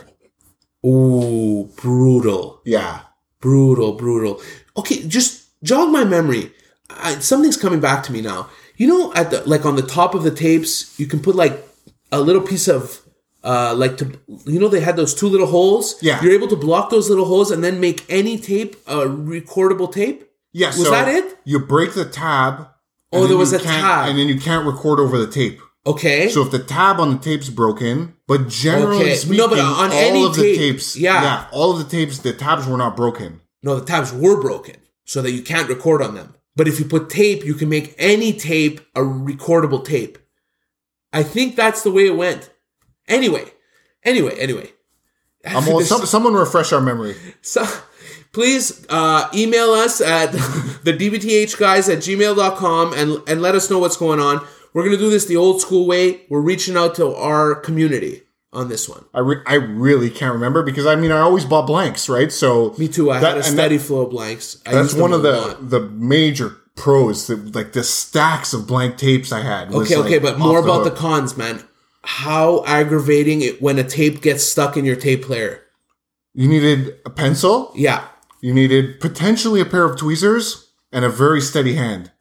Ooh, 0.85 1.69
brutal, 1.75 2.61
Yeah. 2.65 3.01
brutal, 3.41 3.93
brutal. 3.93 4.41
Okay, 4.77 5.05
just 5.07 5.47
jog 5.63 5.89
my 5.89 6.03
memory. 6.05 6.51
I, 6.89 7.19
something's 7.19 7.57
coming 7.57 7.79
back 7.81 8.03
to 8.03 8.11
me 8.13 8.21
now. 8.21 8.49
you 8.77 8.87
know, 8.87 9.13
at 9.13 9.31
the 9.31 9.41
like 9.47 9.65
on 9.65 9.75
the 9.77 9.81
top 9.81 10.13
of 10.15 10.23
the 10.23 10.31
tapes, 10.31 10.99
you 10.99 11.07
can 11.07 11.19
put 11.21 11.33
like 11.35 11.65
a 12.11 12.19
little 12.21 12.41
piece 12.41 12.67
of 12.67 13.01
uh 13.45 13.73
like 13.77 13.95
to 13.97 14.05
you 14.45 14.59
know 14.59 14.67
they 14.67 14.79
had 14.81 14.95
those 14.95 15.13
two 15.13 15.27
little 15.29 15.47
holes. 15.47 15.95
Yeah. 16.01 16.21
you're 16.21 16.33
able 16.33 16.47
to 16.49 16.55
block 16.55 16.89
those 16.89 17.09
little 17.09 17.25
holes 17.25 17.51
and 17.51 17.63
then 17.63 17.79
make 17.79 18.03
any 18.09 18.37
tape 18.37 18.75
a 18.87 18.97
recordable 19.05 19.91
tape. 19.91 20.19
Yeah, 20.53 20.67
Was 20.67 20.83
so 20.83 20.91
that 20.91 21.07
it? 21.07 21.37
You 21.45 21.59
break 21.59 21.93
the 21.93 22.05
tab. 22.05 22.67
Oh, 23.11 23.27
there 23.27 23.37
was 23.37 23.53
a 23.53 23.59
tab. 23.59 24.09
and 24.09 24.17
then 24.17 24.27
you 24.27 24.39
can't 24.39 24.65
record 24.65 24.99
over 24.99 25.17
the 25.17 25.27
tape. 25.31 25.59
Okay. 25.87 26.29
So 26.29 26.41
if 26.41 26.51
the 26.51 26.59
tab 26.59 26.99
on 26.99 27.11
the 27.11 27.17
tape's 27.19 27.49
broken, 27.49 28.15
but 28.27 28.47
generally 28.49 29.01
Okay. 29.03 29.15
speaking, 29.15 29.37
No, 29.37 29.47
but 29.47 29.59
on 29.59 29.91
all 29.91 29.97
any 30.09 30.25
of 30.25 30.35
the 30.35 30.41
tape, 30.41 30.57
tapes, 30.57 30.95
yeah. 30.97 31.45
all 31.51 31.71
of 31.73 31.77
the 31.77 31.83
tapes, 31.97 32.17
the 32.19 32.33
tabs 32.33 32.65
were 32.67 32.77
not 32.77 32.95
broken. 32.97 33.41
no, 33.61 33.79
the 33.79 33.85
tabs 33.85 34.11
were 34.11 34.41
broken 34.41 34.77
so 35.05 35.21
that 35.21 35.31
you 35.31 35.41
can't 35.43 35.69
record 35.69 36.01
on 36.01 36.15
them. 36.15 36.33
But 36.55 36.67
if 36.67 36.79
you 36.79 36.85
put 36.85 37.09
tape, 37.09 37.45
you 37.45 37.53
can 37.53 37.69
make 37.69 37.93
any 37.99 38.31
tape 38.33 38.79
a 38.95 39.01
recordable 39.01 39.83
tape. 39.85 40.17
I 41.13 41.21
think 41.23 41.55
that's 41.55 41.83
the 41.83 41.91
way 41.91 42.05
it 42.07 42.15
went. 42.17 42.49
Anyway, 43.07 43.45
anyway, 44.03 44.35
anyway. 44.39 44.71
I'm 45.45 45.67
all, 45.67 45.81
some, 45.81 46.05
someone 46.05 46.33
refresh 46.33 46.73
our 46.73 46.81
memory. 46.81 47.15
So 47.41 47.65
please 48.31 48.85
uh, 48.89 49.29
email 49.33 49.71
us 49.71 50.01
at 50.01 50.31
the 50.83 50.93
dbth 50.93 51.57
guys 51.59 51.87
at 51.87 51.99
gmail.com 51.99 52.93
and, 52.93 53.21
and 53.27 53.41
let 53.41 53.55
us 53.55 53.69
know 53.69 53.79
what's 53.79 53.97
going 53.97 54.19
on. 54.19 54.45
We're 54.73 54.83
going 54.83 54.97
to 54.97 55.01
do 55.01 55.09
this 55.09 55.25
the 55.25 55.37
old 55.37 55.61
school 55.61 55.87
way. 55.87 56.21
We're 56.29 56.41
reaching 56.41 56.75
out 56.75 56.95
to 56.95 57.13
our 57.15 57.55
community 57.55 58.23
on 58.51 58.67
this 58.69 58.89
one. 58.89 59.05
I, 59.13 59.19
re- 59.19 59.41
I 59.45 59.55
really 59.55 60.09
can't 60.09 60.33
remember 60.33 60.63
because 60.63 60.85
I 60.85 60.95
mean 60.95 61.11
I 61.11 61.19
always 61.19 61.45
bought 61.45 61.67
blanks, 61.67 62.09
right? 62.09 62.31
So 62.31 62.73
Me 62.77 62.87
too. 62.87 63.11
I 63.11 63.19
that- 63.19 63.35
had 63.35 63.37
a 63.37 63.43
steady 63.43 63.77
that- 63.77 63.83
flow 63.83 64.01
of 64.01 64.09
blanks. 64.11 64.61
I 64.65 64.71
that's 64.73 64.93
one 64.93 65.13
of 65.13 65.21
the 65.21 65.57
the 65.61 65.81
major 65.81 66.57
pros. 66.75 67.27
That, 67.27 67.55
like 67.55 67.73
the 67.73 67.83
stacks 67.83 68.53
of 68.53 68.67
blank 68.67 68.97
tapes 68.97 69.31
I 69.31 69.41
had. 69.41 69.73
Okay, 69.73 69.95
okay, 69.95 70.19
like, 70.19 70.21
but 70.21 70.39
more 70.39 70.59
off 70.59 70.63
about 70.65 70.83
the 70.83 70.91
cons, 70.91 71.37
man. 71.37 71.63
How 72.05 72.63
aggravating 72.65 73.41
it 73.41 73.61
when 73.61 73.77
a 73.79 73.83
tape 73.83 74.21
gets 74.21 74.43
stuck 74.43 74.77
in 74.77 74.85
your 74.85 74.95
tape 74.95 75.23
player. 75.23 75.61
You 76.33 76.47
needed 76.47 76.95
a 77.05 77.09
pencil. 77.09 77.71
Yeah. 77.75 78.05
You 78.41 78.53
needed 78.53 78.99
potentially 78.99 79.59
a 79.61 79.65
pair 79.65 79.83
of 79.85 79.97
tweezers 79.97 80.71
and 80.91 81.03
a 81.05 81.09
very 81.09 81.41
steady 81.41 81.75
hand. 81.75 82.11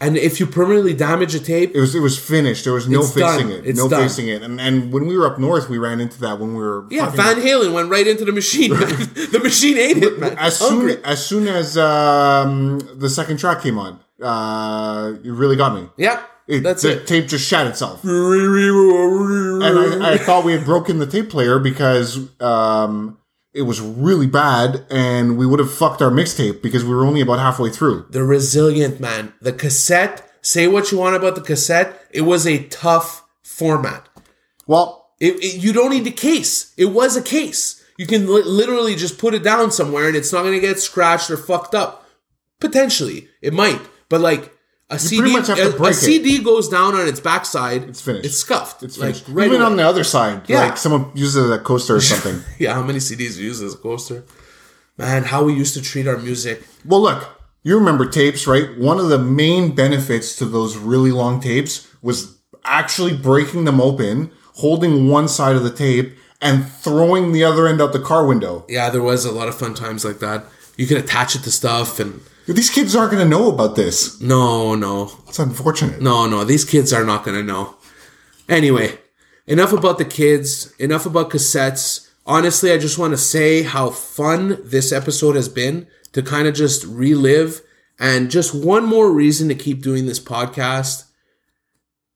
And 0.00 0.16
if 0.18 0.40
you 0.40 0.46
permanently 0.46 0.92
damage 0.92 1.34
a 1.34 1.40
tape, 1.40 1.70
It 1.74 1.80
was 1.80 1.94
it 1.94 2.00
was 2.00 2.18
finished. 2.18 2.64
There 2.64 2.72
was 2.74 2.88
no 2.88 3.02
fixing 3.02 3.48
done. 3.48 3.52
it. 3.52 3.66
It's 3.66 3.78
no 3.78 3.88
done. 3.88 4.02
fixing 4.02 4.28
it. 4.28 4.42
And 4.42 4.60
and 4.60 4.92
when 4.92 5.06
we 5.06 5.16
were 5.16 5.26
up 5.26 5.38
north, 5.38 5.70
we 5.70 5.78
ran 5.78 6.00
into 6.00 6.20
that 6.20 6.38
when 6.40 6.54
we 6.54 6.60
were 6.62 6.86
yeah, 6.90 7.08
Van 7.10 7.36
Halen 7.36 7.72
went 7.72 7.88
right 7.90 8.06
into 8.06 8.24
the 8.24 8.32
machine. 8.32 8.70
the 9.34 9.40
machine 9.42 9.78
ate 9.78 9.98
it, 10.02 10.18
man. 10.18 10.36
as 10.36 10.58
Hungry. 10.58 10.94
soon 10.94 11.04
as 11.04 11.24
soon 11.26 11.48
as 11.48 11.78
um, 11.78 12.80
the 12.96 13.08
second 13.08 13.38
track 13.38 13.62
came 13.62 13.78
on, 13.78 14.00
uh, 14.20 15.14
it 15.22 15.30
really 15.30 15.56
got 15.56 15.74
me. 15.74 15.88
Yeah, 15.96 16.22
It, 16.46 16.62
that's 16.62 16.82
the 16.82 17.00
it. 17.00 17.06
tape 17.06 17.26
just 17.28 17.46
shot 17.48 17.66
itself, 17.66 18.04
and 18.04 18.04
I, 20.04 20.12
I 20.12 20.18
thought 20.26 20.44
we 20.44 20.52
had 20.52 20.64
broken 20.64 20.98
the 20.98 21.06
tape 21.06 21.30
player 21.30 21.58
because 21.58 22.18
um, 22.40 23.18
it 23.54 23.62
was 23.62 23.80
really 23.80 24.26
bad, 24.26 24.84
and 24.90 25.38
we 25.38 25.46
would 25.46 25.58
have 25.58 25.72
fucked 25.72 26.02
our 26.02 26.10
mixtape 26.10 26.60
because 26.62 26.84
we 26.84 26.90
were 26.94 27.04
only 27.06 27.20
about 27.22 27.38
halfway 27.38 27.70
through. 27.70 28.06
the 28.10 28.22
resilient 28.24 29.00
man. 29.00 29.32
The 29.40 29.52
cassette. 29.52 30.30
Say 30.42 30.68
what 30.68 30.92
you 30.92 30.98
want 30.98 31.16
about 31.16 31.34
the 31.36 31.40
cassette. 31.40 31.98
It 32.10 32.20
was 32.22 32.46
a 32.46 32.64
tough 32.64 33.24
format. 33.42 34.06
Well, 34.66 35.08
It, 35.20 35.42
it- 35.42 35.56
you 35.62 35.72
don't 35.72 35.90
need 35.90 36.06
a 36.06 36.10
case. 36.10 36.74
It 36.76 36.86
was 36.86 37.16
a 37.16 37.22
case. 37.22 37.82
You 37.96 38.06
can 38.06 38.26
li- 38.26 38.42
literally 38.44 38.94
just 38.96 39.16
put 39.18 39.32
it 39.32 39.42
down 39.42 39.70
somewhere, 39.70 40.06
and 40.08 40.16
it's 40.16 40.32
not 40.32 40.42
going 40.42 40.52
to 40.52 40.60
get 40.60 40.78
scratched 40.80 41.30
or 41.30 41.38
fucked 41.38 41.74
up. 41.74 42.04
Potentially, 42.60 43.28
it 43.40 43.52
might, 43.54 43.80
but 44.10 44.20
like 44.20 44.52
a 44.90 44.98
CD, 44.98 45.32
have 45.32 45.46
to 45.46 45.82
a- 45.82 45.88
a. 45.88 45.94
CD 45.94 46.38
goes 46.42 46.68
down 46.68 46.94
on 46.94 47.06
its 47.08 47.20
backside. 47.20 47.84
It's 47.84 48.00
finished. 48.00 48.26
It's 48.26 48.36
scuffed. 48.36 48.82
it's 48.82 48.98
like 48.98 49.14
finished. 49.16 49.28
right 49.28 49.46
even 49.46 49.60
away. 49.60 49.70
on 49.70 49.76
the 49.76 49.82
other 49.86 50.04
side, 50.04 50.42
Yeah. 50.46 50.60
like 50.64 50.76
someone 50.76 51.10
uses 51.14 51.36
it 51.36 51.44
as 51.46 51.50
a 51.52 51.58
coaster 51.58 51.96
or 51.96 52.00
something. 52.12 52.40
yeah. 52.58 52.74
How 52.74 52.82
many 52.82 52.98
CDs 52.98 53.36
you 53.38 53.44
use 53.46 53.60
as 53.62 53.74
a 53.74 53.78
coaster? 53.78 54.24
Man, 54.98 55.24
how 55.24 55.42
we 55.44 55.54
used 55.54 55.74
to 55.74 55.82
treat 55.82 56.06
our 56.06 56.16
music. 56.18 56.62
Well, 56.84 57.00
look, 57.00 57.28
you 57.62 57.76
remember 57.76 58.06
tapes, 58.06 58.46
right? 58.46 58.78
One 58.78 58.98
of 59.00 59.08
the 59.08 59.18
main 59.18 59.74
benefits 59.74 60.36
to 60.36 60.44
those 60.44 60.76
really 60.76 61.10
long 61.10 61.40
tapes 61.40 61.88
was 62.02 62.38
actually 62.64 63.16
breaking 63.16 63.64
them 63.64 63.80
open, 63.80 64.30
holding 64.56 65.08
one 65.08 65.26
side 65.28 65.56
of 65.56 65.64
the 65.64 65.70
tape, 65.72 66.16
and 66.40 66.68
throwing 66.68 67.32
the 67.32 67.42
other 67.42 67.66
end 67.66 67.80
out 67.80 67.92
the 67.92 67.98
car 67.98 68.26
window. 68.26 68.64
Yeah, 68.68 68.90
there 68.90 69.02
was 69.02 69.24
a 69.24 69.32
lot 69.32 69.48
of 69.48 69.54
fun 69.58 69.74
times 69.74 70.04
like 70.04 70.18
that. 70.20 70.44
You 70.76 70.86
could 70.86 70.98
attach 70.98 71.34
it 71.34 71.42
to 71.44 71.50
stuff, 71.50 71.98
and 71.98 72.20
These 72.46 72.70
kids 72.70 72.94
aren't 72.94 73.12
going 73.12 73.22
to 73.24 73.28
know 73.28 73.50
about 73.50 73.74
this. 73.74 74.20
no, 74.20 74.74
no, 74.74 75.10
It's 75.28 75.38
unfortunate. 75.38 76.02
No, 76.02 76.26
no, 76.26 76.44
these 76.44 76.64
kids 76.64 76.92
are 76.92 77.04
not 77.04 77.24
going 77.24 77.36
to 77.38 77.42
know. 77.42 77.76
Anyway, 78.48 78.98
enough 79.46 79.72
about 79.72 79.98
the 79.98 80.04
kids, 80.04 80.74
enough 80.78 81.06
about 81.06 81.30
cassettes. 81.30 82.10
Honestly, 82.26 82.70
I 82.70 82.78
just 82.78 82.98
want 82.98 83.12
to 83.12 83.18
say 83.18 83.62
how 83.62 83.90
fun 83.90 84.58
this 84.62 84.92
episode 84.92 85.36
has 85.36 85.48
been 85.48 85.86
to 86.12 86.22
kind 86.22 86.46
of 86.46 86.54
just 86.54 86.84
relive 86.84 87.62
and 87.98 88.30
just 88.30 88.54
one 88.54 88.84
more 88.84 89.10
reason 89.10 89.48
to 89.48 89.54
keep 89.54 89.82
doing 89.82 90.06
this 90.06 90.20
podcast. 90.20 91.04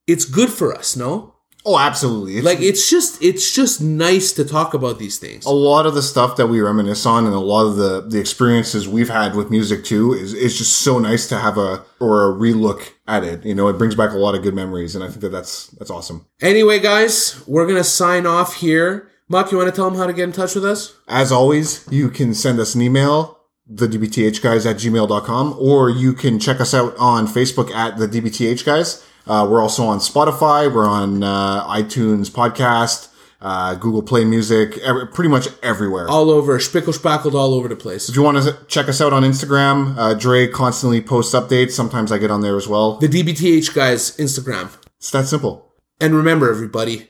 It's 0.05 0.25
good 0.25 0.49
for 0.49 0.73
us, 0.75 0.95
no? 0.95 1.35
Oh, 1.65 1.77
absolutely. 1.77 2.37
It's 2.37 2.45
Like 2.45 2.61
it's 2.61 2.89
just 2.89 3.21
it's 3.21 3.53
just 3.53 3.81
nice 3.81 4.31
to 4.33 4.45
talk 4.45 4.73
about 4.73 4.97
these 4.97 5.17
things. 5.17 5.45
a 5.45 5.49
lot 5.51 5.85
of 5.85 5.93
the 5.93 6.01
stuff 6.01 6.37
that 6.37 6.47
we 6.47 6.61
reminisce 6.61 7.05
on 7.05 7.25
and 7.25 7.33
a 7.35 7.39
lot 7.39 7.65
of 7.65 7.75
the, 7.75 8.01
the 8.01 8.19
experiences 8.19 8.87
we've 8.87 9.09
had 9.09 9.35
with 9.35 9.51
music 9.51 9.83
too 9.83 10.13
is, 10.13 10.33
is 10.33 10.57
just 10.57 10.77
so 10.77 10.99
nice 10.99 11.27
to 11.27 11.37
have 11.37 11.57
a 11.57 11.83
or 11.99 12.31
a 12.31 12.33
relook 12.33 12.93
at 13.07 13.23
it. 13.23 13.45
You 13.45 13.53
know, 13.55 13.67
it 13.67 13.77
brings 13.77 13.93
back 13.95 14.11
a 14.13 14.17
lot 14.17 14.35
of 14.35 14.41
good 14.41 14.55
memories, 14.55 14.95
and 14.95 15.03
I 15.03 15.07
think 15.07 15.21
that 15.21 15.29
that's 15.29 15.67
that's 15.71 15.91
awesome. 15.91 16.25
Anyway, 16.41 16.79
guys, 16.79 17.43
we're 17.45 17.65
going 17.65 17.77
to 17.77 17.83
sign 17.83 18.25
off 18.25 18.55
here. 18.55 19.09
Muck, 19.27 19.51
you 19.51 19.57
want 19.57 19.69
to 19.69 19.75
tell 19.75 19.89
them 19.89 19.99
how 19.99 20.07
to 20.07 20.13
get 20.13 20.23
in 20.23 20.31
touch 20.31 20.55
with 20.55 20.65
us? 20.65 20.95
As 21.07 21.31
always, 21.31 21.85
you 21.91 22.09
can 22.09 22.33
send 22.33 22.59
us 22.59 22.73
an 22.73 22.81
email, 22.81 23.37
the 23.67 23.85
DBTH 23.85 24.41
guys 24.41 24.65
at 24.65 24.77
gmail.com, 24.77 25.55
or 25.59 25.89
you 25.89 26.13
can 26.13 26.39
check 26.39 26.59
us 26.59 26.73
out 26.73 26.95
on 26.97 27.27
Facebook 27.27 27.69
at 27.71 27.97
the 27.99 28.07
DBTH 28.07 28.65
guys. 28.65 29.05
Uh, 29.27 29.47
we're 29.49 29.61
also 29.61 29.85
on 29.85 29.99
Spotify. 29.99 30.73
We're 30.73 30.87
on 30.87 31.23
uh, 31.23 31.65
iTunes 31.67 32.29
podcast, 32.29 33.09
uh, 33.41 33.75
Google 33.75 34.01
Play 34.01 34.25
Music, 34.25 34.77
every, 34.79 35.07
pretty 35.07 35.29
much 35.29 35.47
everywhere. 35.61 36.07
All 36.09 36.29
over, 36.29 36.57
spickle 36.59 36.93
spackled 36.93 37.35
all 37.35 37.53
over 37.53 37.67
the 37.67 37.75
place. 37.75 38.09
If 38.09 38.15
you 38.15 38.23
want 38.23 38.43
to 38.43 38.57
check 38.67 38.87
us 38.89 39.01
out 39.01 39.13
on 39.13 39.23
Instagram, 39.23 39.95
uh, 39.97 40.13
Dre 40.13 40.47
constantly 40.47 41.01
posts 41.01 41.33
updates. 41.35 41.71
Sometimes 41.71 42.11
I 42.11 42.17
get 42.17 42.31
on 42.31 42.41
there 42.41 42.57
as 42.57 42.67
well. 42.67 42.97
The 42.97 43.07
DBTH 43.07 43.73
guys 43.73 44.15
Instagram. 44.17 44.69
It's 44.97 45.11
that 45.11 45.27
simple. 45.27 45.71
And 46.01 46.15
remember, 46.15 46.49
everybody, 46.49 47.09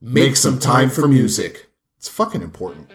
make, 0.00 0.36
some 0.36 0.58
time, 0.58 0.90
for 0.90 1.06
music. 1.06 1.68
It's 1.98 2.08
fucking 2.08 2.42
important. 2.42 2.90